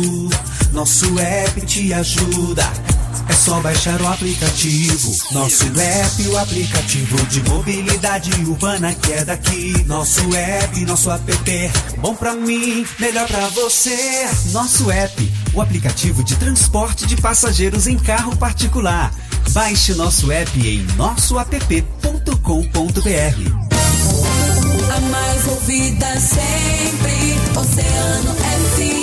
nosso 0.72 1.20
app 1.20 1.62
te 1.62 1.94
ajuda. 1.94 2.93
É 3.30 3.34
só 3.34 3.60
baixar 3.62 4.02
o 4.02 4.08
aplicativo. 4.08 5.16
Nosso 5.32 5.66
app, 5.66 6.28
o 6.28 6.38
aplicativo 6.38 7.26
de 7.28 7.44
mobilidade 7.50 8.32
urbana 8.42 8.94
que 8.94 9.14
é 9.14 9.26
daqui. 9.26 9.84
Nosso 9.86 10.22
app, 10.36 10.86
nosso 10.86 11.12
app, 11.12 11.32
bom 12.00 12.16
pra 12.16 12.36
mim, 12.36 12.86
melhor 13.00 13.28
pra 13.28 13.48
você. 13.50 14.28
Nosso 14.52 14.92
app, 14.92 15.32
o 15.54 15.62
aplicativo 15.62 16.24
de 16.24 16.36
transporte 16.36 17.06
de 17.06 17.16
passageiros 17.18 17.88
em 17.88 17.98
carro 17.98 18.36
particular. 18.38 19.14
Baixe 19.52 19.94
nosso 19.94 20.32
app 20.32 20.60
em 20.60 20.84
nossoapp.com.br. 20.96 21.84
A 24.96 25.00
mais 25.00 25.48
ouvida 25.48 26.20
sempre, 26.20 27.60
Oceano 27.60 28.36
FM. 28.36 29.03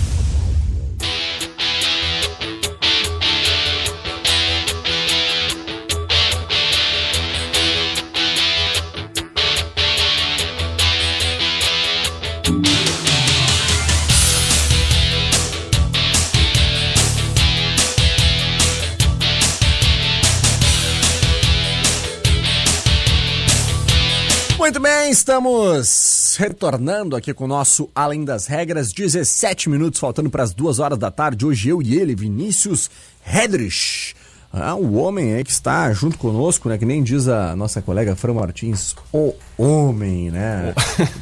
Muito 24.71 24.83
bem, 24.83 25.11
estamos 25.11 26.37
retornando 26.39 27.17
aqui 27.17 27.33
com 27.33 27.43
o 27.43 27.47
nosso 27.47 27.89
Além 27.93 28.23
das 28.23 28.47
Regras, 28.47 28.93
17 28.93 29.69
minutos 29.69 29.99
faltando 29.99 30.29
para 30.29 30.43
as 30.43 30.53
duas 30.53 30.79
horas 30.79 30.97
da 30.97 31.11
tarde. 31.11 31.45
Hoje 31.45 31.67
eu 31.67 31.81
e 31.81 31.99
ele, 31.99 32.15
Vinícius 32.15 32.89
Redrich. 33.21 34.15
Ah, 34.53 34.73
o 34.75 34.95
homem 34.95 35.33
aí 35.33 35.43
que 35.43 35.51
está 35.51 35.91
junto 35.91 36.17
conosco, 36.17 36.69
né? 36.69 36.77
Que 36.77 36.85
nem 36.85 37.03
diz 37.03 37.27
a 37.27 37.53
nossa 37.53 37.81
colega 37.81 38.15
Fran 38.15 38.33
Martins, 38.33 38.95
o 39.11 39.33
homem, 39.57 40.31
né? 40.31 40.73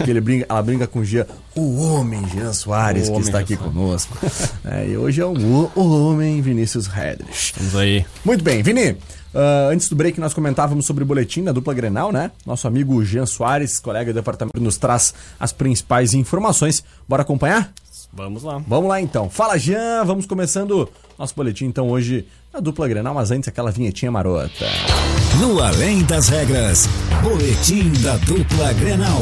Que 0.06 0.12
ele 0.12 0.22
brinca, 0.22 0.46
ela 0.48 0.62
brinca 0.62 0.86
com 0.86 1.00
o 1.00 1.06
Jean, 1.06 1.26
o 1.56 1.82
homem 1.82 2.24
Jean 2.30 2.54
Soares, 2.54 3.10
O 3.10 3.16
que 3.16 3.22
está 3.22 3.40
aqui 3.40 3.56
Soares. 3.56 3.74
conosco. 3.74 4.16
É, 4.64 4.88
e 4.90 4.96
hoje 4.96 5.22
é 5.22 5.26
o, 5.26 5.34
o 5.76 6.08
homem 6.08 6.40
Vinícius 6.40 6.86
Redrich. 6.86 7.54
Vamos 7.58 7.76
aí. 7.76 8.06
Muito 8.24 8.44
bem, 8.44 8.62
Vini. 8.62 8.96
Ah, 9.34 9.70
antes 9.72 9.90
do 9.90 9.96
break, 9.96 10.20
nós 10.20 10.34
comentávamos 10.34 10.86
sobre 10.86 11.04
o 11.04 11.08
boletim 11.08 11.44
da 11.44 11.52
dupla 11.52 11.74
Grenal, 11.74 12.12
né? 12.12 12.32
Nosso 12.46 12.68
amigo 12.68 13.04
Jean 13.04 13.26
Soares, 13.26 13.80
colega 13.80 14.12
do 14.12 14.16
departamento, 14.16 14.60
nos 14.60 14.78
traz 14.78 15.14
as 15.40 15.52
principais 15.52 16.14
informações. 16.14 16.84
Bora 17.08 17.22
acompanhar? 17.22 17.72
Vamos 18.12 18.44
lá. 18.44 18.62
Vamos 18.68 18.90
lá 18.90 19.00
então. 19.00 19.30
Fala, 19.30 19.58
Jean. 19.58 20.04
Vamos 20.04 20.26
começando 20.26 20.90
nosso 21.18 21.36
boletim 21.36 21.66
então 21.66 21.90
hoje 21.90 22.28
na 22.54 22.60
dupla 22.60 22.88
Grenal, 22.88 23.14
mas 23.14 23.30
antes 23.30 23.48
aquela 23.48 23.72
vinhetinha 23.72 24.12
marota. 24.12 24.66
No 25.40 25.62
Além 25.62 26.04
das 26.04 26.28
Regras, 26.28 26.88
Boletim 27.22 27.92
da 28.02 28.18
Dupla 28.18 28.74
Grenal. 28.74 29.22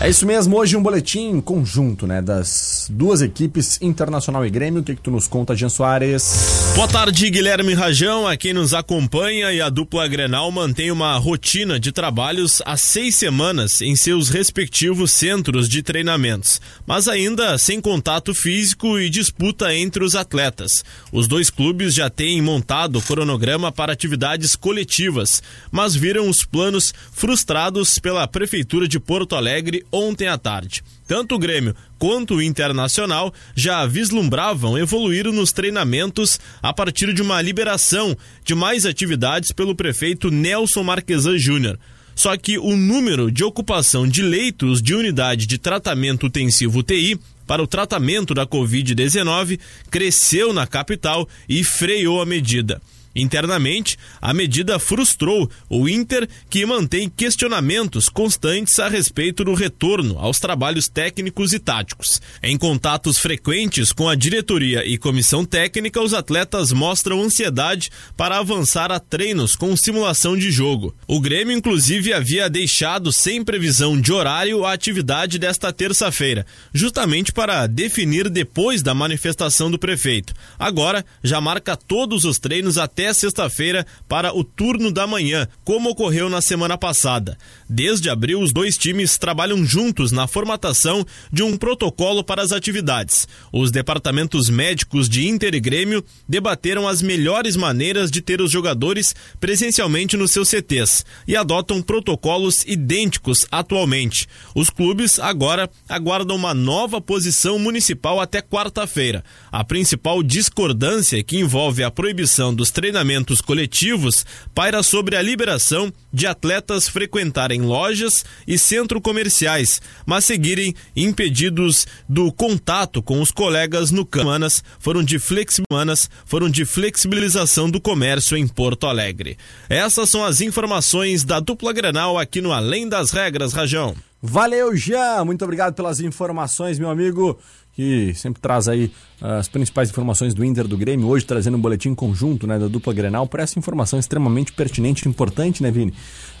É 0.00 0.10
isso 0.10 0.26
mesmo, 0.26 0.56
hoje 0.58 0.76
um 0.76 0.82
boletim 0.82 1.40
conjunto, 1.40 2.06
né? 2.06 2.20
Das 2.20 2.88
duas 2.90 3.22
equipes, 3.22 3.80
Internacional 3.80 4.44
e 4.44 4.50
Grêmio. 4.50 4.80
O 4.80 4.84
que, 4.84 4.96
que 4.96 5.00
tu 5.00 5.10
nos 5.10 5.26
conta, 5.26 5.54
Jean 5.54 5.68
Soares? 5.68 6.72
Boa 6.74 6.88
tarde, 6.88 7.30
Guilherme 7.30 7.72
Rajão, 7.72 8.26
a 8.26 8.36
quem 8.36 8.52
nos 8.52 8.74
acompanha 8.74 9.52
e 9.52 9.60
a 9.60 9.70
dupla 9.70 10.06
Grenal 10.08 10.50
mantém 10.50 10.90
uma 10.90 11.16
rotina 11.16 11.78
de 11.78 11.92
trabalhos 11.92 12.60
há 12.66 12.76
seis 12.76 13.14
semanas 13.14 13.80
em 13.80 13.94
seus 13.94 14.28
respectivos 14.28 15.12
centros 15.12 15.68
de 15.68 15.82
treinamentos, 15.82 16.60
mas 16.84 17.06
ainda 17.06 17.56
sem 17.56 17.80
contato 17.80 18.34
físico 18.34 18.98
e 18.98 19.08
disputa 19.08 19.72
entre 19.72 20.02
os 20.02 20.16
atletas. 20.16 20.84
Os 21.12 21.28
dois 21.28 21.48
clubes 21.48 21.94
já 21.94 22.10
têm 22.10 22.42
montado 22.42 22.98
o 22.98 23.02
cronograma 23.02 23.70
para 23.70 23.92
atividades 23.92 24.56
coletivas, 24.56 25.40
mas 25.70 25.94
viram 25.94 26.28
os 26.28 26.44
planos 26.44 26.92
frustrados 27.12 28.00
pela 28.00 28.26
Prefeitura 28.26 28.88
de 28.88 28.98
Porto 28.98 29.36
Alegre 29.36 29.83
ontem 29.92 30.28
à 30.28 30.38
tarde. 30.38 30.82
Tanto 31.06 31.34
o 31.34 31.38
Grêmio 31.38 31.74
quanto 31.98 32.36
o 32.36 32.42
Internacional 32.42 33.32
já 33.54 33.86
vislumbravam 33.86 34.78
evoluir 34.78 35.26
nos 35.26 35.52
treinamentos 35.52 36.38
a 36.62 36.72
partir 36.72 37.12
de 37.12 37.22
uma 37.22 37.40
liberação 37.42 38.16
de 38.44 38.54
mais 38.54 38.86
atividades 38.86 39.52
pelo 39.52 39.74
prefeito 39.74 40.30
Nelson 40.30 40.82
Marquesan 40.82 41.38
Júnior. 41.38 41.78
Só 42.14 42.36
que 42.36 42.58
o 42.58 42.76
número 42.76 43.30
de 43.30 43.42
ocupação 43.42 44.06
de 44.06 44.22
leitos 44.22 44.80
de 44.80 44.94
unidade 44.94 45.46
de 45.46 45.58
tratamento 45.58 46.26
intensivo 46.26 46.78
UTI 46.78 47.18
para 47.46 47.62
o 47.62 47.66
tratamento 47.66 48.32
da 48.32 48.46
Covid-19 48.46 49.58
cresceu 49.90 50.52
na 50.52 50.66
capital 50.66 51.28
e 51.48 51.62
freou 51.62 52.22
a 52.22 52.26
medida. 52.26 52.80
Internamente, 53.14 53.96
a 54.20 54.34
medida 54.34 54.78
frustrou 54.78 55.48
o 55.68 55.88
Inter, 55.88 56.28
que 56.50 56.66
mantém 56.66 57.08
questionamentos 57.08 58.08
constantes 58.08 58.78
a 58.78 58.88
respeito 58.88 59.44
do 59.44 59.54
retorno 59.54 60.18
aos 60.18 60.40
trabalhos 60.40 60.88
técnicos 60.88 61.52
e 61.52 61.58
táticos. 61.58 62.20
Em 62.42 62.58
contatos 62.58 63.18
frequentes 63.18 63.92
com 63.92 64.08
a 64.08 64.14
diretoria 64.14 64.84
e 64.84 64.98
comissão 64.98 65.44
técnica, 65.44 66.00
os 66.00 66.12
atletas 66.12 66.72
mostram 66.72 67.22
ansiedade 67.22 67.90
para 68.16 68.38
avançar 68.38 68.90
a 68.90 68.98
treinos 68.98 69.54
com 69.54 69.76
simulação 69.76 70.36
de 70.36 70.50
jogo. 70.50 70.94
O 71.06 71.20
Grêmio, 71.20 71.56
inclusive, 71.56 72.12
havia 72.12 72.50
deixado 72.50 73.12
sem 73.12 73.44
previsão 73.44 74.00
de 74.00 74.12
horário 74.12 74.64
a 74.64 74.72
atividade 74.72 75.38
desta 75.38 75.72
terça-feira, 75.72 76.44
justamente 76.72 77.32
para 77.32 77.66
definir 77.66 78.28
depois 78.28 78.82
da 78.82 78.94
manifestação 78.94 79.70
do 79.70 79.78
prefeito. 79.78 80.34
Agora, 80.58 81.04
já 81.22 81.40
marca 81.40 81.76
todos 81.76 82.24
os 82.24 82.38
treinos 82.38 82.78
até 82.78 83.03
sexta-feira 83.12 83.86
para 84.08 84.32
o 84.32 84.42
turno 84.42 84.90
da 84.90 85.06
manhã, 85.06 85.46
como 85.64 85.90
ocorreu 85.90 86.30
na 86.30 86.40
semana 86.40 86.78
passada. 86.78 87.36
Desde 87.68 88.08
abril, 88.08 88.40
os 88.40 88.52
dois 88.52 88.78
times 88.78 89.18
trabalham 89.18 89.64
juntos 89.66 90.12
na 90.12 90.26
formatação 90.26 91.04
de 91.32 91.42
um 91.42 91.56
protocolo 91.56 92.22
para 92.24 92.42
as 92.42 92.52
atividades. 92.52 93.26
Os 93.52 93.70
departamentos 93.70 94.48
médicos 94.48 95.08
de 95.08 95.28
Inter 95.28 95.54
e 95.54 95.60
Grêmio 95.60 96.04
debateram 96.28 96.86
as 96.86 97.02
melhores 97.02 97.56
maneiras 97.56 98.10
de 98.10 98.20
ter 98.20 98.40
os 98.40 98.50
jogadores 98.50 99.14
presencialmente 99.40 100.16
nos 100.16 100.30
seus 100.30 100.48
CTs 100.48 101.04
e 101.26 101.36
adotam 101.36 101.82
protocolos 101.82 102.64
idênticos 102.66 103.46
atualmente. 103.50 104.28
Os 104.54 104.70
clubes 104.70 105.18
agora 105.18 105.68
aguardam 105.88 106.36
uma 106.36 106.54
nova 106.54 107.00
posição 107.00 107.58
municipal 107.58 108.20
até 108.20 108.40
quarta-feira. 108.40 109.24
A 109.50 109.64
principal 109.64 110.22
discordância 110.22 111.22
que 111.22 111.38
envolve 111.38 111.82
a 111.82 111.90
proibição 111.90 112.54
dos 112.54 112.70
treinamentos 112.70 112.93
coletivos 113.40 114.26
paira 114.54 114.82
sobre 114.82 115.16
a 115.16 115.22
liberação 115.22 115.92
de 116.12 116.26
atletas 116.26 116.88
frequentarem 116.88 117.62
lojas 117.62 118.24
e 118.46 118.58
centros 118.58 119.02
comerciais, 119.02 119.80
mas 120.06 120.24
seguirem 120.24 120.74
impedidos 120.94 121.86
do 122.08 122.32
contato 122.32 123.02
com 123.02 123.20
os 123.20 123.30
colegas 123.30 123.90
no 123.90 124.04
campo. 124.04 124.24
Semanas 124.24 124.64
foram 124.78 125.02
de 125.02 125.18
fleximanas 125.18 126.10
foram 126.24 126.50
de 126.50 126.64
flexibilização 126.64 127.70
do 127.70 127.80
comércio 127.80 128.36
em 128.36 128.46
Porto 128.46 128.86
Alegre. 128.86 129.36
Essas 129.68 130.10
são 130.10 130.24
as 130.24 130.40
informações 130.40 131.24
da 131.24 131.40
dupla 131.40 131.72
Grenal 131.72 132.18
aqui 132.18 132.40
no 132.40 132.52
Além 132.52 132.88
das 132.88 133.10
Regras, 133.10 133.52
Rajão. 133.52 133.94
Valeu, 134.26 134.74
Jean! 134.74 135.22
Muito 135.24 135.44
obrigado 135.44 135.74
pelas 135.74 136.00
informações, 136.00 136.78
meu 136.78 136.88
amigo, 136.88 137.38
que 137.74 138.14
sempre 138.14 138.40
traz 138.40 138.68
aí 138.68 138.92
as 139.20 139.48
principais 139.48 139.90
informações 139.90 140.32
do 140.32 140.44
Inter 140.44 140.68
do 140.68 140.76
Grêmio, 140.76 141.08
hoje 141.08 141.24
trazendo 141.24 141.56
um 141.56 141.60
boletim 141.60 141.94
conjunto 141.94 142.46
né, 142.46 142.58
da 142.58 142.68
dupla 142.68 142.92
Grenal, 142.92 143.26
por 143.26 143.40
essa 143.40 143.58
informação 143.58 143.98
extremamente 143.98 144.52
pertinente 144.52 145.06
e 145.06 145.08
importante, 145.08 145.62
né, 145.62 145.70
Vini? 145.70 145.92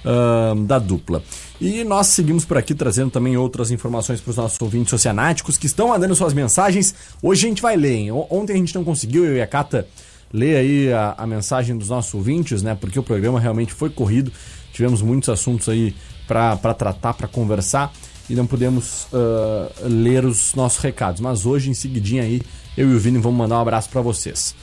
Ah, 0.04 0.54
da 0.66 0.78
dupla. 0.78 1.22
E 1.60 1.82
nós 1.82 2.08
seguimos 2.08 2.44
por 2.44 2.58
aqui 2.58 2.74
trazendo 2.74 3.10
também 3.10 3.36
outras 3.36 3.70
informações 3.70 4.20
para 4.20 4.30
os 4.30 4.36
nossos 4.36 4.60
ouvintes 4.60 4.92
oceanáticos 4.92 5.56
que 5.56 5.66
estão 5.66 5.88
mandando 5.88 6.14
suas 6.14 6.34
mensagens. 6.34 6.94
Hoje 7.22 7.46
a 7.46 7.48
gente 7.48 7.62
vai 7.62 7.76
ler, 7.76 7.94
hein? 7.94 8.12
Ontem 8.12 8.52
a 8.52 8.56
gente 8.56 8.74
não 8.74 8.84
conseguiu, 8.84 9.24
eu 9.24 9.36
e 9.36 9.40
a 9.40 9.46
Cata, 9.46 9.88
ler 10.32 10.56
aí 10.56 10.92
a, 10.92 11.14
a 11.16 11.26
mensagem 11.26 11.76
dos 11.76 11.88
nossos 11.88 12.12
ouvintes, 12.12 12.62
né? 12.62 12.76
Porque 12.78 12.98
o 12.98 13.02
programa 13.02 13.40
realmente 13.40 13.72
foi 13.72 13.88
corrido, 13.88 14.30
tivemos 14.72 15.00
muitos 15.00 15.28
assuntos 15.30 15.68
aí 15.68 15.94
para 16.28 16.74
tratar, 16.74 17.14
para 17.14 17.26
conversar 17.26 17.92
e 18.28 18.34
não 18.34 18.46
pudemos 18.46 19.06
ah, 19.12 19.70
ler 19.82 20.24
os 20.24 20.54
nossos 20.54 20.78
recados. 20.78 21.20
Mas 21.20 21.44
hoje, 21.46 21.70
em 21.70 21.74
seguidinha 21.74 22.22
aí, 22.22 22.40
eu 22.76 22.90
e 22.90 22.94
o 22.94 22.98
Vini 22.98 23.18
vamos 23.18 23.38
mandar 23.38 23.58
um 23.58 23.60
abraço 23.60 23.88
para 23.88 24.00
vocês. 24.00 24.54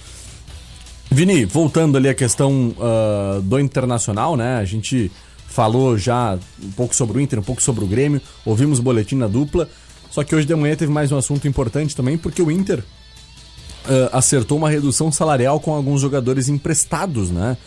Vini, 1.10 1.44
voltando 1.44 1.98
ali 1.98 2.08
à 2.08 2.14
questão 2.14 2.74
uh, 2.78 3.42
do 3.42 3.60
internacional, 3.60 4.38
né? 4.38 4.58
A 4.58 4.64
gente 4.64 5.12
falou 5.46 5.98
já 5.98 6.40
um 6.64 6.72
pouco 6.72 6.96
sobre 6.96 7.18
o 7.18 7.22
Inter, 7.22 7.38
um 7.40 7.44
pouco 7.44 7.62
sobre 7.62 7.84
o 7.84 7.88
Grêmio, 7.88 8.22
ouvimos 8.46 8.80
boletim 8.80 9.16
na 9.16 9.28
dupla. 9.28 9.68
Só 10.10 10.24
que 10.24 10.34
hoje 10.34 10.48
de 10.48 10.56
manhã 10.56 10.76
teve 10.76 10.92
mais 10.92 11.12
um 11.12 11.18
assunto 11.18 11.48
importante 11.48 11.96
também, 11.96 12.18
porque 12.18 12.42
o 12.42 12.50
Inter 12.50 12.80
uh, 12.80 14.10
acertou 14.14 14.58
uma 14.58 14.70
redução 14.70 15.12
salarial 15.12 15.60
com 15.60 15.74
alguns 15.74 16.00
jogadores 16.00 16.48
emprestados, 16.48 17.30
né? 17.30 17.58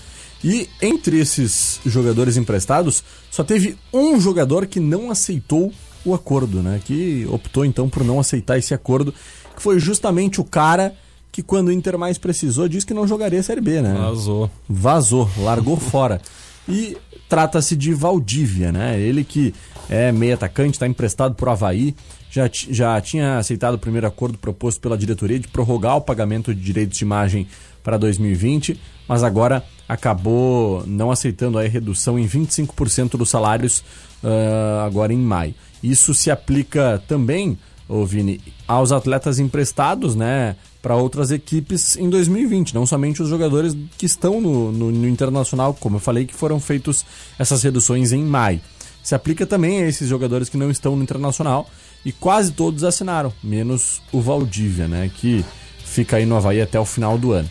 E 0.44 0.68
entre 0.82 1.18
esses 1.18 1.80
jogadores 1.86 2.36
emprestados, 2.36 3.02
só 3.30 3.42
teve 3.42 3.78
um 3.90 4.20
jogador 4.20 4.66
que 4.66 4.78
não 4.78 5.10
aceitou 5.10 5.72
o 6.04 6.12
acordo, 6.12 6.62
né? 6.62 6.80
Que 6.84 7.26
optou 7.30 7.64
então 7.64 7.88
por 7.88 8.04
não 8.04 8.20
aceitar 8.20 8.58
esse 8.58 8.74
acordo, 8.74 9.14
que 9.56 9.62
foi 9.62 9.80
justamente 9.80 10.42
o 10.42 10.44
cara 10.44 10.94
que 11.32 11.42
quando 11.42 11.68
o 11.68 11.72
Inter 11.72 11.98
mais 11.98 12.18
precisou 12.18 12.68
disse 12.68 12.84
que 12.84 12.92
não 12.92 13.08
jogaria 13.08 13.40
a 13.40 13.42
Série 13.42 13.62
B, 13.62 13.80
né? 13.80 13.94
Vazou. 13.94 14.50
Vazou, 14.68 15.30
largou 15.38 15.78
fora. 15.80 16.20
E 16.68 16.96
trata-se 17.26 17.74
de 17.74 17.94
Valdívia, 17.94 18.70
né? 18.70 19.00
Ele 19.00 19.24
que 19.24 19.54
é 19.88 20.12
meio 20.12 20.34
atacante, 20.34 20.74
está 20.74 20.86
emprestado 20.86 21.34
por 21.34 21.48
Havaí, 21.48 21.94
já, 22.30 22.50
já 22.52 23.00
tinha 23.00 23.38
aceitado 23.38 23.74
o 23.74 23.78
primeiro 23.78 24.06
acordo 24.06 24.36
proposto 24.36 24.80
pela 24.80 24.98
diretoria 24.98 25.38
de 25.38 25.48
prorrogar 25.48 25.96
o 25.96 26.00
pagamento 26.02 26.54
de 26.54 26.60
direitos 26.60 26.98
de 26.98 27.04
imagem 27.04 27.46
para 27.82 27.96
2020, 27.96 28.78
mas 29.08 29.22
agora 29.22 29.64
acabou 29.88 30.84
não 30.86 31.10
aceitando 31.10 31.58
a 31.58 31.62
redução 31.62 32.18
em 32.18 32.26
25% 32.26 33.16
dos 33.16 33.28
salários 33.28 33.84
uh, 34.22 34.80
agora 34.86 35.12
em 35.12 35.18
maio. 35.18 35.54
Isso 35.82 36.14
se 36.14 36.30
aplica 36.30 37.02
também, 37.06 37.58
ô 37.88 38.04
Vini, 38.04 38.40
aos 38.66 38.92
atletas 38.92 39.38
emprestados, 39.38 40.14
né? 40.14 40.56
para 40.84 40.96
outras 40.96 41.30
equipes 41.30 41.96
em 41.96 42.10
2020, 42.10 42.74
não 42.74 42.84
somente 42.84 43.22
os 43.22 43.28
jogadores 43.30 43.74
que 43.96 44.04
estão 44.04 44.38
no, 44.38 44.70
no, 44.70 44.92
no, 44.92 45.08
internacional, 45.08 45.72
como 45.72 45.96
eu 45.96 46.00
falei, 46.00 46.26
que 46.26 46.34
foram 46.34 46.60
feitos 46.60 47.06
essas 47.38 47.62
reduções 47.62 48.12
em 48.12 48.22
maio. 48.22 48.60
Se 49.02 49.14
aplica 49.14 49.46
também 49.46 49.82
a 49.82 49.88
esses 49.88 50.06
jogadores 50.06 50.50
que 50.50 50.58
não 50.58 50.70
estão 50.70 50.94
no 50.94 51.02
internacional 51.02 51.70
e 52.04 52.12
quase 52.12 52.52
todos 52.52 52.84
assinaram, 52.84 53.32
menos 53.42 54.02
o 54.12 54.20
Valdívia, 54.20 54.86
né, 54.86 55.10
que 55.14 55.42
fica 55.82 56.18
aí 56.18 56.26
no 56.26 56.36
Havaí 56.36 56.60
até 56.60 56.78
o 56.78 56.84
final 56.84 57.16
do 57.16 57.32
ano. 57.32 57.48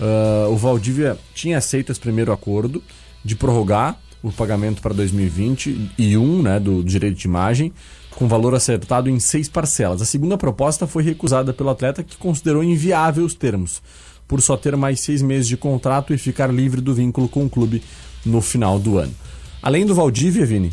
Uh, 0.00 0.50
o 0.50 0.56
Valdívia 0.56 1.16
tinha 1.34 1.58
aceito 1.58 1.92
esse 1.92 2.00
primeiro 2.00 2.32
acordo 2.32 2.82
de 3.24 3.36
prorrogar 3.36 3.98
o 4.22 4.32
pagamento 4.32 4.80
para 4.80 4.94
2021 4.94 6.42
né, 6.42 6.58
do 6.58 6.82
direito 6.82 7.18
de 7.18 7.26
imagem, 7.26 7.72
com 8.10 8.26
valor 8.26 8.54
acertado 8.54 9.10
em 9.10 9.20
seis 9.20 9.48
parcelas. 9.48 10.00
A 10.00 10.06
segunda 10.06 10.38
proposta 10.38 10.86
foi 10.86 11.02
recusada 11.02 11.52
pelo 11.52 11.68
atleta, 11.68 12.02
que 12.02 12.16
considerou 12.16 12.64
inviável 12.64 13.24
os 13.24 13.34
termos, 13.34 13.82
por 14.26 14.40
só 14.40 14.56
ter 14.56 14.76
mais 14.76 15.00
seis 15.00 15.20
meses 15.20 15.46
de 15.46 15.56
contrato 15.56 16.14
e 16.14 16.18
ficar 16.18 16.52
livre 16.52 16.80
do 16.80 16.94
vínculo 16.94 17.28
com 17.28 17.44
o 17.44 17.50
clube 17.50 17.82
no 18.24 18.40
final 18.40 18.78
do 18.78 18.98
ano. 18.98 19.14
Além 19.62 19.84
do 19.84 19.94
Valdívia, 19.94 20.46
Vini, 20.46 20.72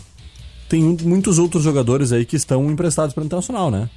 tem 0.69 0.81
muitos 0.81 1.37
outros 1.37 1.63
jogadores 1.63 2.13
aí 2.13 2.23
que 2.23 2.37
estão 2.37 2.71
emprestados 2.71 3.13
para 3.13 3.23
o 3.23 3.25
Internacional, 3.25 3.69
né? 3.69 3.89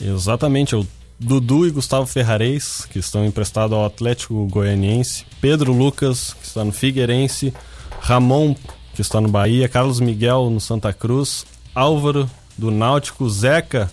Exatamente, 0.00 0.74
o 0.74 0.86
Dudu 1.18 1.66
e 1.66 1.70
Gustavo 1.70 2.06
Ferrares, 2.06 2.86
que 2.90 2.98
estão 2.98 3.24
emprestados 3.24 3.76
ao 3.76 3.84
Atlético 3.84 4.46
Goianiense, 4.46 5.24
Pedro 5.40 5.72
Lucas, 5.72 6.34
que 6.40 6.46
está 6.46 6.64
no 6.64 6.72
Figueirense, 6.72 7.54
Ramon, 8.00 8.54
que 8.94 9.00
está 9.00 9.20
no 9.20 9.28
Bahia, 9.28 9.68
Carlos 9.68 10.00
Miguel 10.00 10.50
no 10.50 10.60
Santa 10.60 10.92
Cruz, 10.92 11.46
Álvaro 11.74 12.28
do 12.56 12.70
Náutico, 12.70 13.28
Zeca. 13.28 13.90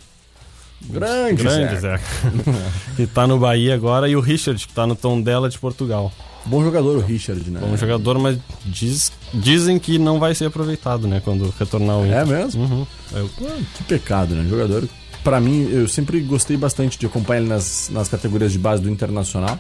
Grande, 0.82 1.44
grande 1.44 1.80
Zeca. 1.80 1.98
Zeca. 1.98 2.04
que 2.96 3.04
está 3.04 3.28
no 3.28 3.38
Bahia 3.38 3.76
agora, 3.76 4.10
e 4.10 4.16
o 4.16 4.20
Richard, 4.20 4.60
que 4.60 4.72
está 4.72 4.88
no 4.88 4.96
Tondela 4.96 5.50
de 5.50 5.58
Portugal. 5.60 6.12
Bom 6.46 6.64
jogador 6.64 6.98
o 6.98 7.02
Richard, 7.02 7.50
né? 7.52 7.60
Bom 7.60 7.78
jogador, 7.78 8.18
mas 8.18 8.38
diz, 8.66 9.12
dizem 9.32 9.78
que 9.78 10.00
não 10.00 10.20
vai 10.20 10.34
ser 10.34 10.46
aproveitado, 10.46 11.08
né? 11.08 11.22
Quando 11.24 11.54
retornar 11.58 11.98
o 11.98 12.06
Inter. 12.06 12.18
É 12.18 12.26
mesmo? 12.26 12.64
Uhum. 12.64 12.88
Eu... 13.14 13.30
que 13.76 13.84
pecado, 13.84 14.34
né? 14.34 14.50
Jogador, 14.50 14.88
para 15.24 15.40
mim, 15.40 15.70
eu 15.72 15.88
sempre 15.88 16.20
gostei 16.22 16.58
bastante 16.58 16.98
de 16.98 17.06
acompanhar 17.06 17.42
ele 17.42 17.50
nas, 17.50 17.90
nas 17.92 18.08
categorias 18.08 18.52
de 18.52 18.60
base 18.60 18.82
do 18.82 18.90
Internacional. 18.90 19.60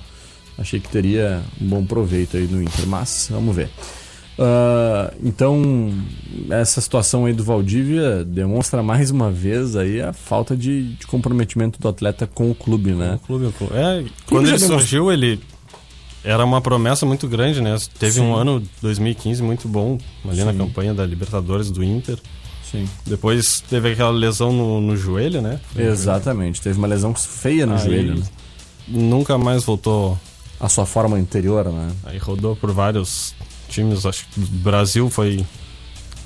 Achei 0.58 0.80
que 0.80 0.90
teria 0.90 1.42
um 1.60 1.68
bom 1.68 1.86
proveito 1.86 2.38
aí 2.38 2.48
no 2.48 2.62
Inter, 2.62 2.86
mas 2.88 3.28
vamos 3.32 3.56
ver. 3.56 3.70
Uh, 4.38 5.14
então, 5.24 5.94
essa 6.50 6.82
situação 6.82 7.26
aí 7.26 7.34
do 7.34 7.44
Valdívia 7.44 8.24
demonstra 8.24 8.82
mais 8.82 9.12
uma 9.12 9.30
vez 9.30 9.76
aí 9.76 10.02
a 10.02 10.14
falta 10.14 10.56
de, 10.56 10.94
de 10.94 11.06
comprometimento 11.06 11.80
do 11.80 11.88
atleta 11.88 12.26
com 12.26 12.50
o 12.50 12.56
clube, 12.56 12.92
né? 12.92 13.16
O 13.16 13.20
clube, 13.20 13.46
o 13.46 13.52
clube. 13.52 13.74
É, 13.76 14.06
quando 14.26 14.48
ele 14.48 14.60
surgiu, 14.60 15.12
ele 15.12 15.40
era 16.24 16.44
uma 16.44 16.62
promessa 16.62 17.06
muito 17.06 17.28
grande, 17.28 17.62
né? 17.62 17.76
Teve 18.00 18.14
Sim. 18.14 18.22
um 18.22 18.36
ano 18.36 18.64
2015 18.82 19.44
muito 19.44 19.68
bom 19.68 19.98
ali 20.26 20.38
Sim. 20.38 20.46
na 20.46 20.54
campanha 20.54 20.94
da 20.94 21.06
Libertadores 21.06 21.70
do 21.70 21.84
Inter. 21.84 22.18
Sim. 22.72 22.88
Depois 23.06 23.62
teve 23.70 23.92
aquela 23.92 24.12
lesão 24.12 24.54
no, 24.54 24.80
no 24.80 24.96
joelho, 24.96 25.42
né? 25.42 25.60
Exatamente, 25.76 26.62
teve 26.62 26.78
uma 26.78 26.88
lesão 26.88 27.14
feia 27.14 27.66
no 27.66 27.76
Aí, 27.76 27.84
joelho. 27.84 28.16
Né? 28.16 28.24
Nunca 28.88 29.38
mais 29.38 29.64
voltou 29.64 30.18
a 30.60 30.70
sua 30.70 30.86
forma 30.86 31.18
anterior, 31.18 31.66
né? 31.66 31.92
Aí 32.06 32.18
rodou 32.18 32.56
por 32.56 32.72
vários 32.72 33.34
times, 33.68 34.06
acho 34.06 34.26
que 34.28 34.40
do 34.40 34.46
Brasil 34.60 35.10
foi 35.10 35.46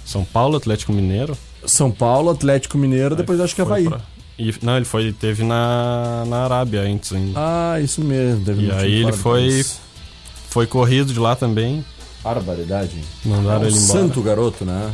São 0.05 0.23
Paulo, 0.23 0.57
Atlético 0.57 0.93
Mineiro. 0.93 1.37
São 1.65 1.91
Paulo, 1.91 2.29
Atlético 2.29 2.77
Mineiro, 2.77 3.15
depois 3.15 3.39
acho 3.39 3.55
que 3.55 3.61
Havaí. 3.61 3.85
Pra... 3.85 4.01
E, 4.37 4.53
não, 4.61 4.75
ele 4.75 4.85
foi, 4.85 5.13
teve 5.13 5.43
na, 5.43 6.25
na 6.27 6.43
Arábia 6.43 6.81
antes 6.81 7.11
ainda. 7.13 7.33
Ah, 7.35 7.79
isso 7.79 8.01
mesmo. 8.01 8.43
e 8.61 8.71
aí 8.71 8.93
ele 9.01 9.13
foi, 9.13 9.65
foi 10.49 10.67
corrido 10.67 11.11
de 11.13 11.19
lá 11.19 11.35
também. 11.35 11.83
Barbaridade. 12.21 12.99
Mandaram 13.23 13.63
é 13.63 13.65
um 13.65 13.67
ele 13.67 13.77
embora. 13.77 13.99
santo 13.99 14.21
garoto, 14.21 14.65
né? 14.65 14.93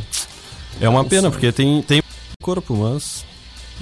É 0.80 0.88
uma 0.88 1.04
pena, 1.04 1.30
porque 1.30 1.52
tem, 1.52 1.82
tem 1.82 2.02
corpo, 2.40 2.76
mas... 2.76 3.24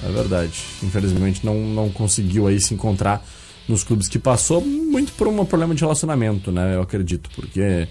É 0.03 0.11
verdade. 0.11 0.63
Infelizmente 0.83 1.45
não, 1.45 1.55
não 1.55 1.89
conseguiu 1.89 2.47
aí 2.47 2.59
se 2.59 2.73
encontrar 2.73 3.25
nos 3.67 3.83
clubes 3.83 4.07
que 4.07 4.19
passou, 4.19 4.61
muito 4.61 5.11
por 5.13 5.27
um 5.27 5.45
problema 5.45 5.73
de 5.73 5.81
relacionamento, 5.81 6.51
né? 6.51 6.75
Eu 6.75 6.81
acredito, 6.81 7.29
porque 7.35 7.87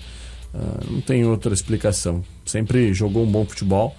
uh, 0.53 0.93
não 0.93 1.01
tem 1.01 1.25
outra 1.25 1.55
explicação. 1.55 2.23
Sempre 2.45 2.93
jogou 2.93 3.25
um 3.25 3.31
bom 3.31 3.45
futebol 3.47 3.97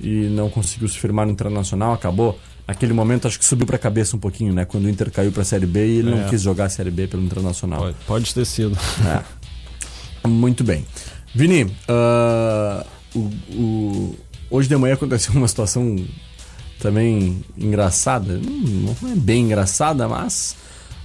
e 0.00 0.28
não 0.28 0.48
conseguiu 0.48 0.88
se 0.88 0.98
firmar 0.98 1.26
no 1.26 1.32
internacional, 1.32 1.92
acabou. 1.92 2.38
Naquele 2.66 2.92
momento 2.92 3.26
acho 3.26 3.38
que 3.38 3.44
subiu 3.44 3.66
para 3.66 3.76
a 3.76 3.78
cabeça 3.78 4.16
um 4.16 4.18
pouquinho, 4.18 4.52
né? 4.52 4.64
Quando 4.64 4.84
o 4.84 4.88
Inter 4.88 5.10
caiu 5.10 5.32
para 5.32 5.42
a 5.42 5.44
Série 5.44 5.66
B 5.66 5.86
e 5.86 5.98
ele 5.98 6.12
é. 6.12 6.14
não 6.16 6.28
quis 6.28 6.42
jogar 6.42 6.66
a 6.66 6.68
Série 6.68 6.90
B 6.90 7.06
pelo 7.06 7.22
Internacional. 7.22 7.80
Pode, 7.80 7.96
pode 8.06 8.34
ter 8.34 8.44
sido. 8.44 8.76
É. 9.06 10.28
Muito 10.28 10.62
bem. 10.62 10.84
Vini, 11.34 11.64
uh, 11.64 12.86
o, 13.14 13.18
o, 13.52 14.18
hoje 14.50 14.68
de 14.68 14.76
manhã 14.76 14.94
aconteceu 14.94 15.32
uma 15.34 15.48
situação 15.48 15.96
também 16.80 17.44
engraçada. 17.56 18.38
Não, 18.38 19.10
é 19.10 19.14
bem 19.14 19.44
engraçada, 19.44 20.08
mas 20.08 20.56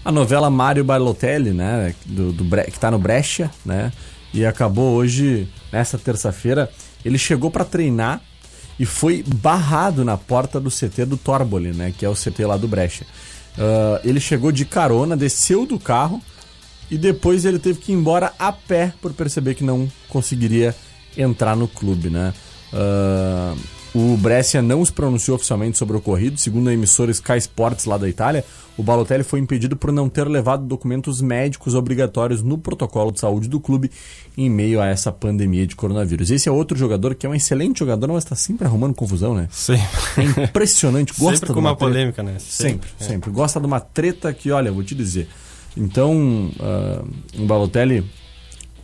a 0.03 0.12
novela 0.12 0.49
Mário 0.49 0.84
Balotelli, 0.84 1.51
né, 1.51 1.93
do, 2.05 2.31
do, 2.31 2.45
que 2.45 2.69
está 2.69 2.89
no 2.89 2.97
Brecha, 2.97 3.51
né, 3.65 3.91
e 4.34 4.45
acabou 4.45 4.93
hoje, 4.95 5.47
nessa 5.71 5.97
terça-feira, 5.97 6.69
ele 7.03 7.17
chegou 7.17 7.51
para 7.51 7.63
treinar 7.63 8.21
e 8.79 8.86
foi 8.86 9.23
barrado 9.25 10.03
na 10.03 10.17
porta 10.17 10.60
do 10.60 10.69
CT 10.69 11.05
do 11.05 11.17
Torboli, 11.17 11.71
né, 11.71 11.93
que 11.97 12.05
é 12.05 12.10
o 12.10 12.15
CT 12.15 12.45
lá 12.45 12.58
do 12.58 12.67
Brecha. 12.67 13.05
Uh, 13.58 13.99
ele 14.03 14.19
chegou 14.19 14.51
de 14.51 14.65
carona, 14.65 15.15
desceu 15.15 15.65
do 15.65 15.79
carro 15.79 16.21
e 16.91 16.97
depois 16.97 17.45
ele 17.45 17.58
teve 17.58 17.79
que 17.79 17.91
ir 17.91 17.95
embora 17.95 18.34
a 18.38 18.51
pé 18.51 18.93
por 19.01 19.13
perceber 19.13 19.55
que 19.55 19.63
não 19.63 19.89
conseguiria 20.10 20.75
entrar 21.17 21.55
no 21.55 21.67
clube, 21.67 22.10
né. 22.10 22.34
Uh, 22.76 23.76
o 23.96 24.18
Brescia 24.18 24.62
não 24.62 24.84
se 24.84 24.92
pronunciou 24.92 25.36
oficialmente 25.36 25.78
sobre 25.78 25.96
o 25.96 26.00
ocorrido. 26.00 26.38
Segundo 26.38 26.68
a 26.68 26.74
emissora 26.74 27.12
Sky 27.12 27.38
Sports 27.38 27.86
lá 27.86 27.98
da 27.98 28.10
Itália, 28.10 28.44
o 28.78 28.84
Balotelli 28.84 29.24
foi 29.24 29.40
impedido 29.40 29.78
por 29.78 29.90
não 29.90 30.10
ter 30.10 30.28
levado 30.28 30.66
documentos 30.66 31.22
médicos 31.22 31.74
obrigatórios 31.76 32.44
no 32.44 32.58
protocolo 32.58 33.10
de 33.10 33.22
saúde 33.22 33.48
do 33.48 33.58
clube 33.58 33.90
em 34.38 34.50
meio 34.50 34.82
a 34.82 34.88
essa 34.88 35.14
pandemia 35.14 35.66
de 35.66 35.78
coronavírus. 35.78 36.30
Esse 36.30 36.50
é 36.50 36.52
outro 36.52 36.78
jogador 36.78 37.16
que 37.16 37.26
é 37.26 37.30
um 37.30 37.34
excelente 37.34 37.80
jogador, 37.80 38.10
mas 38.10 38.26
está 38.26 38.36
sempre 38.36 38.68
arrumando 38.68 38.94
confusão, 38.94 39.34
né? 39.34 39.48
Sim. 39.50 39.80
É 40.18 40.44
impressionante. 40.44 41.14
Gosta 41.18 41.38
sempre 41.38 41.54
com 41.54 41.62
uma, 41.62 41.70
uma 41.70 41.76
polêmica, 41.78 42.22
né? 42.22 42.36
Sempre, 42.40 42.90
sempre. 42.90 42.90
É. 43.00 43.04
sempre. 43.06 43.32
Gosta 43.32 43.62
de 43.62 43.66
uma 43.66 43.80
treta 43.80 44.34
que, 44.34 44.52
olha, 44.52 44.74
vou 44.74 44.84
te 44.84 44.94
dizer. 44.94 45.30
Então, 45.78 46.52
uh, 46.60 47.42
o 47.42 47.46
Balotelli 47.46 48.04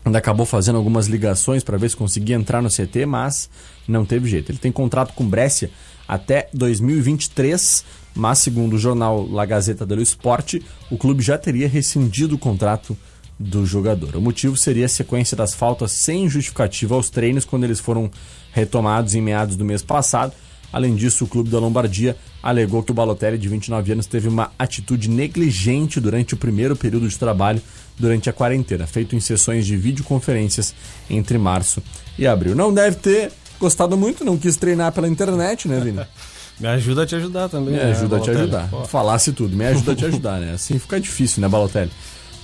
ainda 0.03 0.17
acabou 0.17 0.45
fazendo 0.45 0.77
algumas 0.77 1.07
ligações 1.07 1.63
para 1.63 1.77
ver 1.77 1.89
se 1.89 1.95
conseguia 1.95 2.35
entrar 2.35 2.61
no 2.61 2.69
CT, 2.69 3.05
mas 3.05 3.49
não 3.87 4.05
teve 4.05 4.29
jeito. 4.29 4.51
Ele 4.51 4.57
tem 4.57 4.71
contrato 4.71 5.13
com 5.13 5.25
Brescia 5.25 5.69
até 6.07 6.49
2023, 6.53 7.85
mas 8.15 8.39
segundo 8.39 8.73
o 8.73 8.79
jornal 8.79 9.27
La 9.29 9.45
Gazzetta 9.45 9.85
dello 9.85 10.01
Sport, 10.01 10.55
o 10.89 10.97
clube 10.97 11.23
já 11.23 11.37
teria 11.37 11.67
rescindido 11.67 12.35
o 12.35 12.39
contrato 12.39 12.97
do 13.39 13.65
jogador. 13.65 14.15
O 14.15 14.21
motivo 14.21 14.57
seria 14.57 14.85
a 14.85 14.89
sequência 14.89 15.35
das 15.35 15.53
faltas 15.53 15.91
sem 15.91 16.29
justificativa 16.29 16.95
aos 16.95 17.09
treinos 17.09 17.45
quando 17.45 17.63
eles 17.63 17.79
foram 17.79 18.11
retomados 18.51 19.15
em 19.15 19.21
meados 19.21 19.55
do 19.55 19.65
mês 19.65 19.81
passado. 19.81 20.33
Além 20.71 20.95
disso, 20.95 21.25
o 21.25 21.27
clube 21.27 21.49
da 21.49 21.59
Lombardia 21.59 22.15
alegou 22.41 22.81
que 22.81 22.91
o 22.91 22.93
Balotelli, 22.93 23.37
de 23.37 23.49
29 23.49 23.91
anos, 23.91 24.05
teve 24.05 24.27
uma 24.27 24.51
atitude 24.57 25.09
negligente 25.09 25.99
durante 25.99 26.33
o 26.33 26.37
primeiro 26.37 26.75
período 26.75 27.09
de 27.09 27.17
trabalho 27.17 27.61
durante 28.01 28.29
a 28.29 28.33
quarentena, 28.33 28.85
feito 28.87 29.15
em 29.15 29.19
sessões 29.19 29.65
de 29.65 29.77
videoconferências 29.77 30.73
entre 31.09 31.37
março 31.37 31.81
e 32.17 32.27
abril. 32.27 32.55
Não 32.55 32.73
deve 32.73 32.97
ter 32.97 33.31
gostado 33.59 33.95
muito, 33.95 34.25
não 34.25 34.37
quis 34.37 34.57
treinar 34.57 34.91
pela 34.91 35.07
internet, 35.07 35.67
né, 35.67 35.79
Vini? 35.79 36.01
Me 36.59 36.67
ajuda 36.67 37.03
a 37.03 37.05
te 37.05 37.15
ajudar 37.15 37.47
também. 37.49 37.73
Me 37.73 37.79
né, 37.79 37.91
ajuda 37.91 38.17
a 38.17 38.19
te 38.19 38.29
ajudar. 38.29 38.67
Pô. 38.69 38.83
Falasse 38.85 39.31
tudo, 39.31 39.55
me 39.55 39.65
ajuda 39.65 39.93
a 39.93 39.95
te 39.95 40.05
ajudar, 40.05 40.39
né? 40.39 40.53
Assim 40.53 40.77
fica 40.77 40.99
difícil, 40.99 41.41
né, 41.41 41.47
Balotelli? 41.47 41.89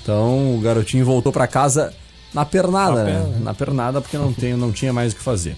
Então 0.01 0.55
o 0.55 0.59
garotinho 0.61 1.05
voltou 1.05 1.31
pra 1.31 1.45
casa 1.45 1.93
na 2.33 2.43
pernada, 2.45 3.01
A 3.01 3.03
né? 3.03 3.37
Na 3.41 3.53
pernada, 3.53 4.01
porque 4.01 4.17
não, 4.17 4.33
tem, 4.33 4.55
não 4.55 4.71
tinha 4.71 4.91
mais 4.93 5.13
o 5.13 5.15
que 5.15 5.21
fazer. 5.21 5.55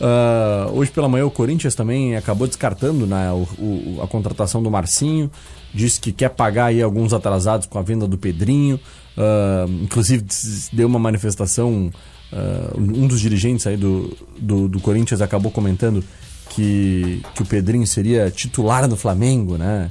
Ah, 0.00 0.68
hoje 0.72 0.90
pela 0.90 1.08
manhã 1.08 1.24
o 1.26 1.30
Corinthians 1.30 1.74
também 1.74 2.16
acabou 2.16 2.46
descartando 2.46 3.06
né, 3.06 3.30
o- 3.32 3.46
o- 3.62 4.00
a 4.02 4.06
contratação 4.06 4.62
do 4.62 4.70
Marcinho, 4.70 5.30
disse 5.72 6.00
que 6.00 6.12
quer 6.12 6.30
pagar 6.30 6.66
aí 6.66 6.82
alguns 6.82 7.12
atrasados 7.14 7.66
com 7.66 7.78
a 7.78 7.82
venda 7.82 8.06
do 8.06 8.18
Pedrinho, 8.18 8.78
Ah, 9.16 9.66
inclusive 9.82 10.24
deu 10.72 10.86
uma 10.86 10.98
manifestação, 10.98 11.90
ah, 12.32 12.74
um 12.76 13.06
dos 13.06 13.20
dirigentes 13.20 13.66
aí 13.66 13.76
do, 13.76 14.16
do, 14.38 14.68
do 14.68 14.80
Corinthians 14.80 15.20
acabou 15.20 15.50
comentando 15.50 16.04
que, 16.50 17.22
que 17.34 17.42
o 17.42 17.46
Pedrinho 17.46 17.86
seria 17.86 18.30
titular 18.30 18.86
do 18.88 18.96
Flamengo, 18.96 19.56
né? 19.56 19.88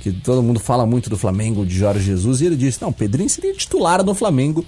Que 0.00 0.12
todo 0.12 0.42
mundo 0.42 0.60
fala 0.60 0.86
muito 0.86 1.10
do 1.10 1.18
Flamengo 1.18 1.66
de 1.66 1.76
Jorge 1.76 2.04
Jesus, 2.04 2.40
e 2.40 2.46
ele 2.46 2.56
disse, 2.56 2.80
não, 2.80 2.90
o 2.90 2.92
Pedrinho 2.92 3.28
seria 3.28 3.52
titular 3.54 4.04
do 4.04 4.14
Flamengo 4.14 4.64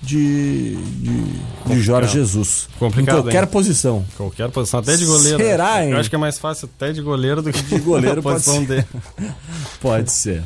de, 0.00 0.76
de, 0.76 1.24
de 1.66 1.80
Jorge 1.80 2.12
Jesus. 2.12 2.68
Complicado, 2.78 3.18
em 3.18 3.22
qualquer 3.22 3.42
hein? 3.42 3.48
posição. 3.50 4.04
Qualquer 4.16 4.50
posição, 4.50 4.80
até 4.80 4.96
de 4.96 5.04
goleiro. 5.04 5.38
Será, 5.38 5.84
hein? 5.84 5.90
Eu 5.90 5.98
acho 5.98 6.08
que 6.08 6.14
é 6.14 6.18
mais 6.18 6.38
fácil 6.38 6.68
até 6.76 6.92
de 6.92 7.02
goleiro 7.02 7.42
do 7.42 7.52
que 7.52 7.62
De 7.62 7.78
goleiro 7.78 8.22
pode 8.22 8.42
ser. 8.42 8.86
Pode 9.80 10.12
ser. 10.12 10.44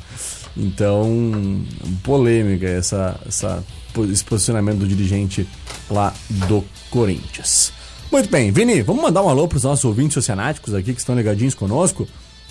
Então, 0.56 1.62
polêmica 2.02 2.66
essa, 2.66 3.18
essa, 3.26 3.64
esse 4.10 4.24
posicionamento 4.24 4.78
do 4.78 4.88
dirigente 4.88 5.48
lá 5.90 6.12
do 6.48 6.64
Corinthians. 6.90 7.72
Muito 8.10 8.28
bem, 8.28 8.50
Vini, 8.50 8.82
vamos 8.82 9.02
mandar 9.02 9.22
um 9.22 9.28
alô 9.28 9.46
para 9.46 9.56
os 9.56 9.64
nossos 9.64 9.84
ouvintes 9.84 10.16
oceanáticos 10.16 10.74
aqui 10.74 10.92
que 10.92 11.00
estão 11.00 11.14
ligadinhos 11.14 11.54
conosco. 11.54 12.08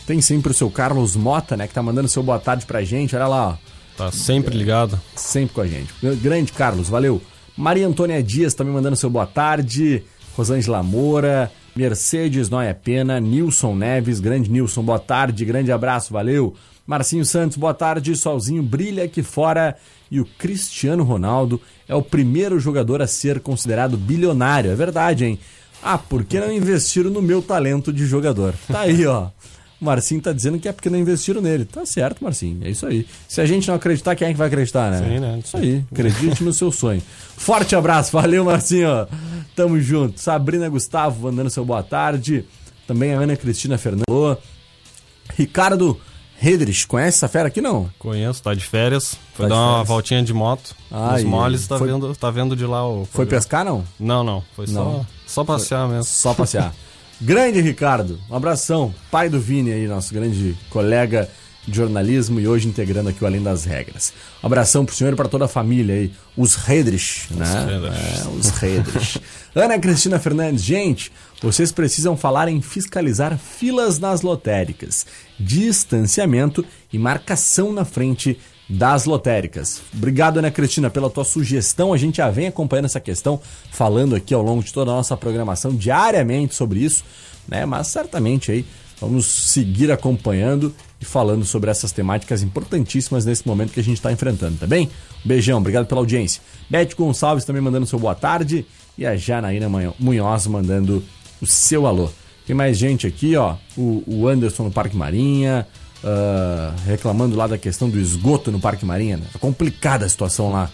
Tem 0.08 0.22
sempre 0.22 0.52
o 0.52 0.54
seu 0.54 0.72
Carlos 0.72 1.16
Mota, 1.16 1.58
né, 1.58 1.68
que 1.68 1.74
tá 1.74 1.84
mandando 1.84 2.08
seu 2.08 2.24
boa 2.24 2.40
tarde 2.40 2.66
pra 2.66 2.82
gente. 2.84 3.16
Olha 3.16 3.28
lá, 3.28 3.48
ó. 3.50 3.56
Tá 3.98 4.12
sempre 4.12 4.58
ligado. 4.58 5.00
sempre 5.16 5.54
com 5.54 5.62
a 5.62 5.68
gente. 5.68 5.94
Grande 6.22 6.54
Carlos, 6.54 6.88
valeu. 6.88 7.22
Maria 7.58 7.86
Antônia 7.86 8.24
Dias 8.24 8.54
também 8.54 8.74
mandando 8.74 8.96
seu 8.96 9.10
boa 9.10 9.28
tarde. 9.28 10.02
Rosângela 10.38 10.82
Moura, 10.82 11.52
Mercedes 11.76 12.50
Noia 12.50 12.74
Pena, 12.74 13.20
Nilson 13.20 13.76
Neves, 13.76 14.22
grande 14.22 14.50
Nilson, 14.50 14.82
boa 14.82 15.00
tarde, 15.00 15.44
grande 15.44 15.70
abraço, 15.70 16.14
valeu. 16.14 16.56
Marcinho 16.90 17.24
Santos, 17.24 17.56
boa 17.56 17.72
tarde. 17.72 18.16
Solzinho 18.16 18.64
brilha 18.64 19.04
aqui 19.04 19.22
fora. 19.22 19.78
E 20.10 20.20
o 20.20 20.26
Cristiano 20.26 21.04
Ronaldo 21.04 21.62
é 21.88 21.94
o 21.94 22.02
primeiro 22.02 22.60
jogador 22.60 23.00
a 23.00 23.06
ser 23.06 23.42
considerado 23.42 23.96
bilionário. 23.96 24.72
É 24.72 24.76
verdade, 24.76 25.24
hein? 25.24 25.40
Ah, 25.84 26.00
por 26.00 26.24
que 26.24 26.40
não 26.40 26.52
investiram 26.52 27.12
no 27.12 27.22
meu 27.22 27.44
talento 27.44 27.94
de 27.94 28.08
jogador? 28.08 28.56
Tá 28.68 28.80
aí, 28.82 29.06
ó. 29.06 29.28
O 29.80 29.86
Marcinho 29.86 30.20
tá 30.20 30.34
dizendo 30.34 30.58
que 30.58 30.68
é 30.68 30.72
porque 30.72 30.90
não 30.90 30.98
investiram 30.98 31.44
nele. 31.44 31.64
Tá 31.64 31.86
certo, 31.86 32.24
Marcinho. 32.24 32.66
É 32.66 32.72
isso 32.72 32.88
aí. 32.88 33.06
Se 33.28 33.40
a 33.40 33.46
gente 33.46 33.68
não 33.68 33.76
acreditar, 33.76 34.16
quem 34.16 34.30
é 34.30 34.32
que 34.32 34.38
vai 34.40 34.48
acreditar, 34.48 34.90
né? 34.90 34.98
Sim, 34.98 35.20
né? 35.20 35.40
Isso 35.46 35.58
aí. 35.58 35.86
Acredite 35.92 36.44
no 36.44 36.52
seu 36.52 36.72
sonho. 36.72 37.04
Forte 37.38 37.76
abraço. 37.76 38.14
Valeu, 38.14 38.44
Marcinho. 38.44 39.08
Tamo 39.56 39.80
junto. 39.80 40.20
Sabrina 40.20 40.68
Gustavo 40.68 41.22
mandando 41.22 41.52
seu 41.52 41.64
boa 41.64 41.84
tarde. 41.84 42.46
Também 42.88 43.14
a 43.14 43.20
Ana 43.20 43.38
Cristina 43.38 43.78
Fernando. 43.78 44.40
Ricardo 45.38 46.02
Redrich. 46.40 46.88
Conhece 46.88 47.18
essa 47.18 47.28
fera 47.28 47.48
aqui, 47.50 47.60
não? 47.62 47.90
Conheço, 48.00 48.42
tá 48.42 48.54
de 48.54 48.64
férias. 48.64 49.18
Foi 49.34 49.48
Tá 49.48 49.56
dar 49.56 49.62
uma 49.62 49.72
férias. 49.74 49.88
voltinha 49.88 50.24
de 50.24 50.34
moto. 50.34 50.76
Ah, 50.90 51.16
Os 51.16 51.24
moles, 51.24 51.68
tá, 51.68 51.78
foi- 51.78 51.88
vendo, 51.92 52.16
tá 52.16 52.32
vendo 52.32 52.56
de 52.56 52.66
lá 52.66 52.88
o. 52.88 53.06
Foi 53.06 53.26
pescar, 53.26 53.66
não? 53.66 53.84
Não, 54.00 54.24
não. 54.24 54.44
Foi 54.56 54.66
Não. 54.68 55.02
só, 55.02 55.06
só 55.28 55.44
passear 55.44 55.88
mesmo. 55.88 56.04
Só 56.06 56.34
passear. 56.34 56.74
grande 57.22 57.60
Ricardo, 57.62 58.20
um 58.30 58.36
abração. 58.36 58.94
Pai 59.12 59.28
do 59.30 59.40
Vini 59.40 59.72
aí, 59.74 59.88
nosso 59.88 60.14
grande 60.14 60.58
colega 60.70 61.30
de 61.68 61.76
jornalismo 61.76 62.40
e 62.40 62.48
hoje 62.48 62.68
integrando 62.68 63.10
aqui 63.10 63.24
o 63.24 63.28
Além 63.28 63.42
das 63.42 63.66
Regras. 63.66 64.14
Um 64.44 64.48
abração 64.48 64.86
pro 64.86 64.96
senhor 64.96 65.14
e 65.14 65.16
para 65.16 65.28
toda 65.28 65.46
a 65.46 65.48
família 65.48 65.96
aí. 65.96 66.14
Os 66.36 66.56
Redrich, 66.56 67.34
né? 67.34 67.46
Redrich. 67.46 67.96
É, 67.96 68.28
os 68.38 68.50
Redrich. 68.50 69.22
Ana 69.56 69.80
Cristina 69.80 70.20
Fernandes, 70.20 70.64
gente, 70.64 71.12
vocês 71.42 71.72
precisam 71.72 72.16
falar 72.16 72.48
em 72.50 72.62
fiscalizar 72.62 73.38
filas 73.38 74.00
nas 74.00 74.22
lotéricas, 74.22 75.06
distanciamento 75.40 76.66
e 76.92 77.00
marcação 77.00 77.72
na 77.72 77.86
frente 77.86 78.38
das 78.70 79.06
lotéricas. 79.06 79.82
Obrigado, 79.92 80.38
Ana 80.38 80.52
Cristina, 80.52 80.90
pela 80.90 81.10
tua 81.10 81.26
sugestão. 81.26 81.92
A 81.92 81.98
gente 81.98 82.18
já 82.18 82.30
vem 82.30 82.48
acompanhando 82.48 82.86
essa 82.86 83.00
questão, 83.00 83.42
falando 83.72 84.16
aqui 84.16 84.34
ao 84.34 84.44
longo 84.44 84.64
de 84.64 84.72
toda 84.72 84.92
a 84.92 84.94
nossa 84.94 85.18
programação 85.18 85.76
diariamente 85.76 86.54
sobre 86.54 86.80
isso, 86.80 87.04
né? 87.48 87.66
Mas 87.66 87.88
certamente 87.88 88.52
aí 88.52 88.66
vamos 89.02 89.26
seguir 89.26 89.92
acompanhando 89.92 90.74
e 91.02 91.06
falando 91.06 91.46
sobre 91.46 91.72
essas 91.72 91.92
temáticas 91.92 92.44
importantíssimas 92.44 93.26
nesse 93.26 93.48
momento 93.48 93.72
que 93.72 93.80
a 93.80 93.84
gente 93.84 93.98
está 93.98 94.12
enfrentando, 94.12 94.58
tá 94.58 94.68
bem? 94.68 94.90
Beijão, 95.24 95.60
obrigado 95.60 95.86
pela 95.86 96.02
audiência. 96.02 96.42
Beth 96.70 96.90
Gonçalves 96.98 97.46
também 97.46 97.62
mandando 97.62 97.86
seu 97.86 97.98
boa 97.98 98.16
tarde 98.16 98.66
e 98.98 99.06
a 99.06 99.16
Janaína 99.16 99.70
Munhoz 99.98 100.48
mandando 100.48 101.04
o 101.42 101.48
seu 101.48 101.88
alô. 101.88 102.10
Tem 102.46 102.56
mais 102.56 102.78
gente 102.78 103.08
aqui, 103.08 103.36
ó. 103.36 103.56
O, 103.78 104.04
o 104.06 104.28
Anderson 104.28 104.64
no 104.64 104.72
Parque 104.72 104.98
Marinha, 104.98 105.66
ah, 106.04 106.74
reclamando 106.86 107.36
lá 107.36 107.48
da 107.48 107.58
questão 107.58 107.90
do 107.90 108.00
esgoto 108.00 108.52
no 108.52 108.60
Parque 108.60 108.86
Marinha. 108.86 109.18
Né? 109.18 109.26
Tá 109.32 109.40
complicada 109.40 110.06
a 110.06 110.10
situação 110.10 110.52
lá. 110.52 110.70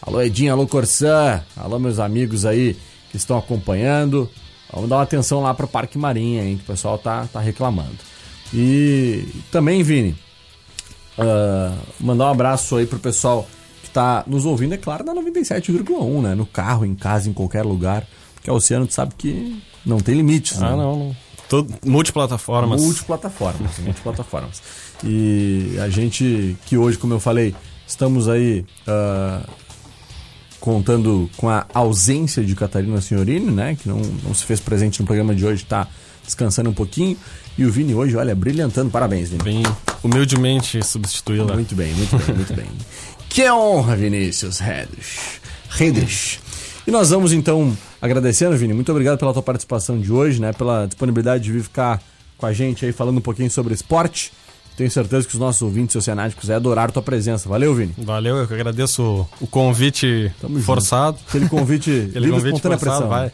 Alô 0.00 0.22
Edinho, 0.22 0.52
alô 0.52 0.66
Corsã, 0.66 1.42
alô 1.56 1.78
meus 1.78 1.98
amigos 1.98 2.46
aí 2.46 2.76
que 3.10 3.16
estão 3.16 3.36
acompanhando. 3.36 4.28
Vamos 4.72 4.88
dar 4.88 4.96
uma 4.96 5.02
atenção 5.02 5.42
lá 5.42 5.54
pro 5.54 5.66
Parque 5.66 5.98
Marinha, 5.98 6.44
hein, 6.44 6.56
que 6.56 6.62
o 6.62 6.66
pessoal 6.66 6.98
tá, 6.98 7.26
tá 7.32 7.40
reclamando. 7.40 7.96
E 8.52 9.26
também, 9.50 9.82
Vini, 9.82 10.16
ah, 11.18 11.76
mandar 11.98 12.26
um 12.26 12.30
abraço 12.30 12.76
aí 12.76 12.86
pro 12.86 12.98
pessoal 12.98 13.46
que 13.82 13.90
tá 13.90 14.22
nos 14.26 14.46
ouvindo, 14.46 14.74
é 14.74 14.76
claro, 14.76 15.04
na 15.04 15.14
97,1, 15.14 16.22
né? 16.22 16.34
No 16.34 16.46
carro, 16.46 16.84
em 16.84 16.94
casa, 16.94 17.28
em 17.28 17.32
qualquer 17.32 17.64
lugar. 17.64 18.06
Porque 18.34 18.48
a 18.48 18.52
Oceano 18.52 18.86
tu 18.86 18.94
sabe 18.94 19.14
que 19.18 19.60
não 19.84 19.98
tem 19.98 20.14
limites, 20.14 20.58
né? 20.58 20.68
Ah, 20.68 20.76
não, 20.76 20.96
não. 20.96 21.16
Todo, 21.48 21.74
multiplataformas. 21.84 22.80
Multiplataformas, 22.80 23.78
multiplataformas. 23.80 24.62
E 25.02 25.76
a 25.82 25.88
gente 25.88 26.56
que 26.66 26.76
hoje, 26.76 26.98
como 26.98 27.14
eu 27.14 27.20
falei, 27.20 27.54
estamos 27.86 28.28
aí 28.28 28.64
ah, 28.86 29.42
contando 30.60 31.28
com 31.36 31.48
a 31.48 31.66
ausência 31.74 32.44
de 32.44 32.54
Catarina 32.54 33.00
Signorini, 33.00 33.50
né? 33.50 33.76
Que 33.80 33.88
não, 33.88 33.98
não 33.98 34.34
se 34.34 34.44
fez 34.44 34.60
presente 34.60 35.00
no 35.00 35.06
programa 35.06 35.34
de 35.34 35.44
hoje, 35.44 35.64
tá 35.64 35.88
descansando 36.24 36.70
um 36.70 36.74
pouquinho. 36.74 37.16
E 37.58 37.66
o 37.66 37.72
Vini 37.72 37.92
hoje, 37.92 38.16
olha, 38.16 38.36
brilhantando. 38.36 38.88
Parabéns, 38.88 39.30
Vini. 39.30 39.42
Bem 39.42 39.62
humildemente 40.02 40.80
substituí-la. 40.84 41.54
Muito 41.54 41.74
bem, 41.74 41.92
muito 41.92 42.16
bem, 42.16 42.36
muito 42.36 42.54
bem. 42.54 42.66
Que 43.28 43.48
honra, 43.50 43.94
Vinícius 43.94 44.58
Redrich. 44.58 45.40
Redrich. 45.68 46.40
E 46.86 46.90
nós 46.90 47.10
vamos 47.10 47.32
então 47.32 47.76
agradecendo, 48.00 48.56
Vini. 48.56 48.72
Muito 48.72 48.90
obrigado 48.90 49.18
pela 49.18 49.34
tua 49.34 49.42
participação 49.42 50.00
de 50.00 50.10
hoje, 50.10 50.40
né? 50.40 50.52
Pela 50.54 50.86
disponibilidade 50.86 51.44
de 51.44 51.52
vir 51.52 51.62
ficar 51.62 52.02
com 52.38 52.46
a 52.46 52.52
gente 52.54 52.86
aí 52.86 52.92
falando 52.92 53.18
um 53.18 53.20
pouquinho 53.20 53.50
sobre 53.50 53.74
esporte. 53.74 54.32
Tenho 54.78 54.90
certeza 54.90 55.26
que 55.26 55.34
os 55.34 55.38
nossos 55.40 55.60
ouvintes 55.60 55.94
oceanáticos 55.94 56.48
adoraram 56.50 56.90
tua 56.90 57.02
presença. 57.02 57.48
Valeu, 57.48 57.74
Vini. 57.74 57.94
Valeu, 57.98 58.36
eu 58.36 58.46
que 58.48 58.54
agradeço 58.54 59.26
o, 59.40 59.46
convite 59.46 60.32
Tamo 60.40 60.54
junto. 60.54 60.64
forçado. 60.64 61.18
Aquele 61.28 61.48
convite, 61.48 61.90
Aquele 62.08 62.26
livre 62.26 62.30
convite 62.30 62.54
espontânea 62.56 62.78
forçado, 62.78 63.08
pressão. 63.08 63.08
vai. 63.08 63.32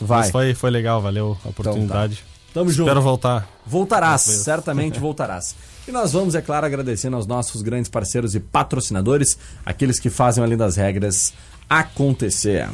Vai. 0.00 0.18
Mas 0.18 0.30
foi, 0.30 0.54
foi 0.54 0.70
legal, 0.70 1.00
valeu 1.00 1.38
a 1.44 1.48
oportunidade. 1.48 2.24
Tamo 2.52 2.70
junto. 2.70 2.88
Espero 2.88 3.02
voltar. 3.02 3.48
Voltarás, 3.66 4.22
certamente 4.22 4.98
voltarás. 4.98 5.54
E 5.88 5.90
nós 5.90 6.12
vamos, 6.12 6.34
é 6.34 6.42
claro, 6.42 6.66
agradecendo 6.66 7.16
aos 7.16 7.26
nossos 7.26 7.62
grandes 7.62 7.88
parceiros 7.88 8.34
e 8.34 8.40
patrocinadores, 8.40 9.38
aqueles 9.64 9.98
que 9.98 10.10
fazem 10.10 10.44
além 10.44 10.58
das 10.58 10.76
regras 10.76 11.32
acontecer. 11.66 12.68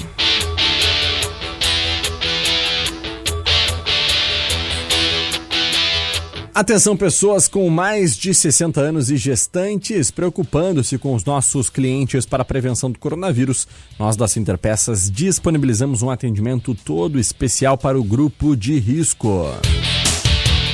Atenção, 6.54 6.96
pessoas 6.96 7.48
com 7.48 7.68
mais 7.68 8.16
de 8.16 8.32
60 8.32 8.80
anos 8.80 9.10
e 9.10 9.16
gestantes, 9.16 10.12
preocupando-se 10.12 10.96
com 10.96 11.12
os 11.12 11.24
nossos 11.24 11.68
clientes 11.68 12.24
para 12.24 12.42
a 12.42 12.44
prevenção 12.44 12.92
do 12.92 12.98
coronavírus. 13.00 13.66
Nós 13.98 14.14
da 14.14 14.26
Interpeças 14.36 15.10
disponibilizamos 15.10 16.00
um 16.00 16.10
atendimento 16.10 16.72
todo 16.72 17.18
especial 17.18 17.76
para 17.76 17.98
o 17.98 18.04
grupo 18.04 18.56
de 18.56 18.78
risco. 18.78 19.48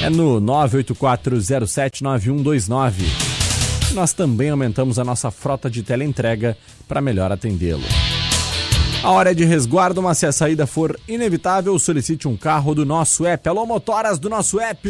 É 0.02 0.10
no 0.10 0.38
984079129. 0.42 2.92
Nós 3.94 4.12
também 4.12 4.50
aumentamos 4.50 4.98
a 4.98 5.04
nossa 5.04 5.30
frota 5.30 5.70
de 5.70 5.82
teleentrega 5.82 6.58
para 6.86 7.00
melhor 7.00 7.32
atendê-lo. 7.32 7.86
A 9.02 9.12
hora 9.12 9.30
é 9.30 9.34
de 9.34 9.46
resguardo, 9.46 10.02
mas 10.02 10.18
se 10.18 10.26
a 10.26 10.32
saída 10.32 10.66
for 10.66 11.00
inevitável, 11.08 11.78
solicite 11.78 12.28
um 12.28 12.36
carro 12.36 12.74
do 12.74 12.84
nosso 12.84 13.24
app. 13.24 13.48
Alô, 13.48 13.64
motoras 13.64 14.18
do 14.18 14.28
nosso 14.28 14.60
app! 14.60 14.86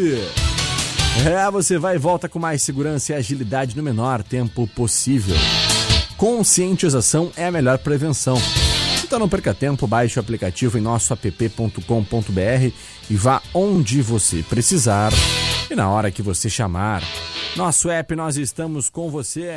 É, 1.26 1.50
você 1.50 1.78
vai 1.78 1.96
e 1.96 1.98
volta 1.98 2.30
com 2.30 2.38
mais 2.38 2.62
segurança 2.62 3.12
e 3.12 3.14
agilidade 3.14 3.76
no 3.76 3.82
menor 3.82 4.22
tempo 4.22 4.66
possível. 4.68 5.36
Conscientização 6.16 7.30
é 7.36 7.46
a 7.46 7.52
melhor 7.52 7.76
prevenção. 7.78 8.36
Então 9.04 9.18
não 9.18 9.28
perca 9.28 9.52
tempo, 9.52 9.86
baixe 9.86 10.18
o 10.18 10.22
aplicativo 10.22 10.78
em 10.78 10.80
nosso 10.80 11.12
app.com.br 11.12 12.72
e 13.10 13.16
vá 13.16 13.42
onde 13.52 14.00
você 14.00 14.42
precisar 14.42 15.12
e 15.70 15.74
na 15.74 15.90
hora 15.90 16.10
que 16.10 16.22
você 16.22 16.48
chamar. 16.48 17.02
Nosso 17.54 17.90
app, 17.90 18.16
nós 18.16 18.36
estamos 18.36 18.88
com 18.88 19.10
você. 19.10 19.56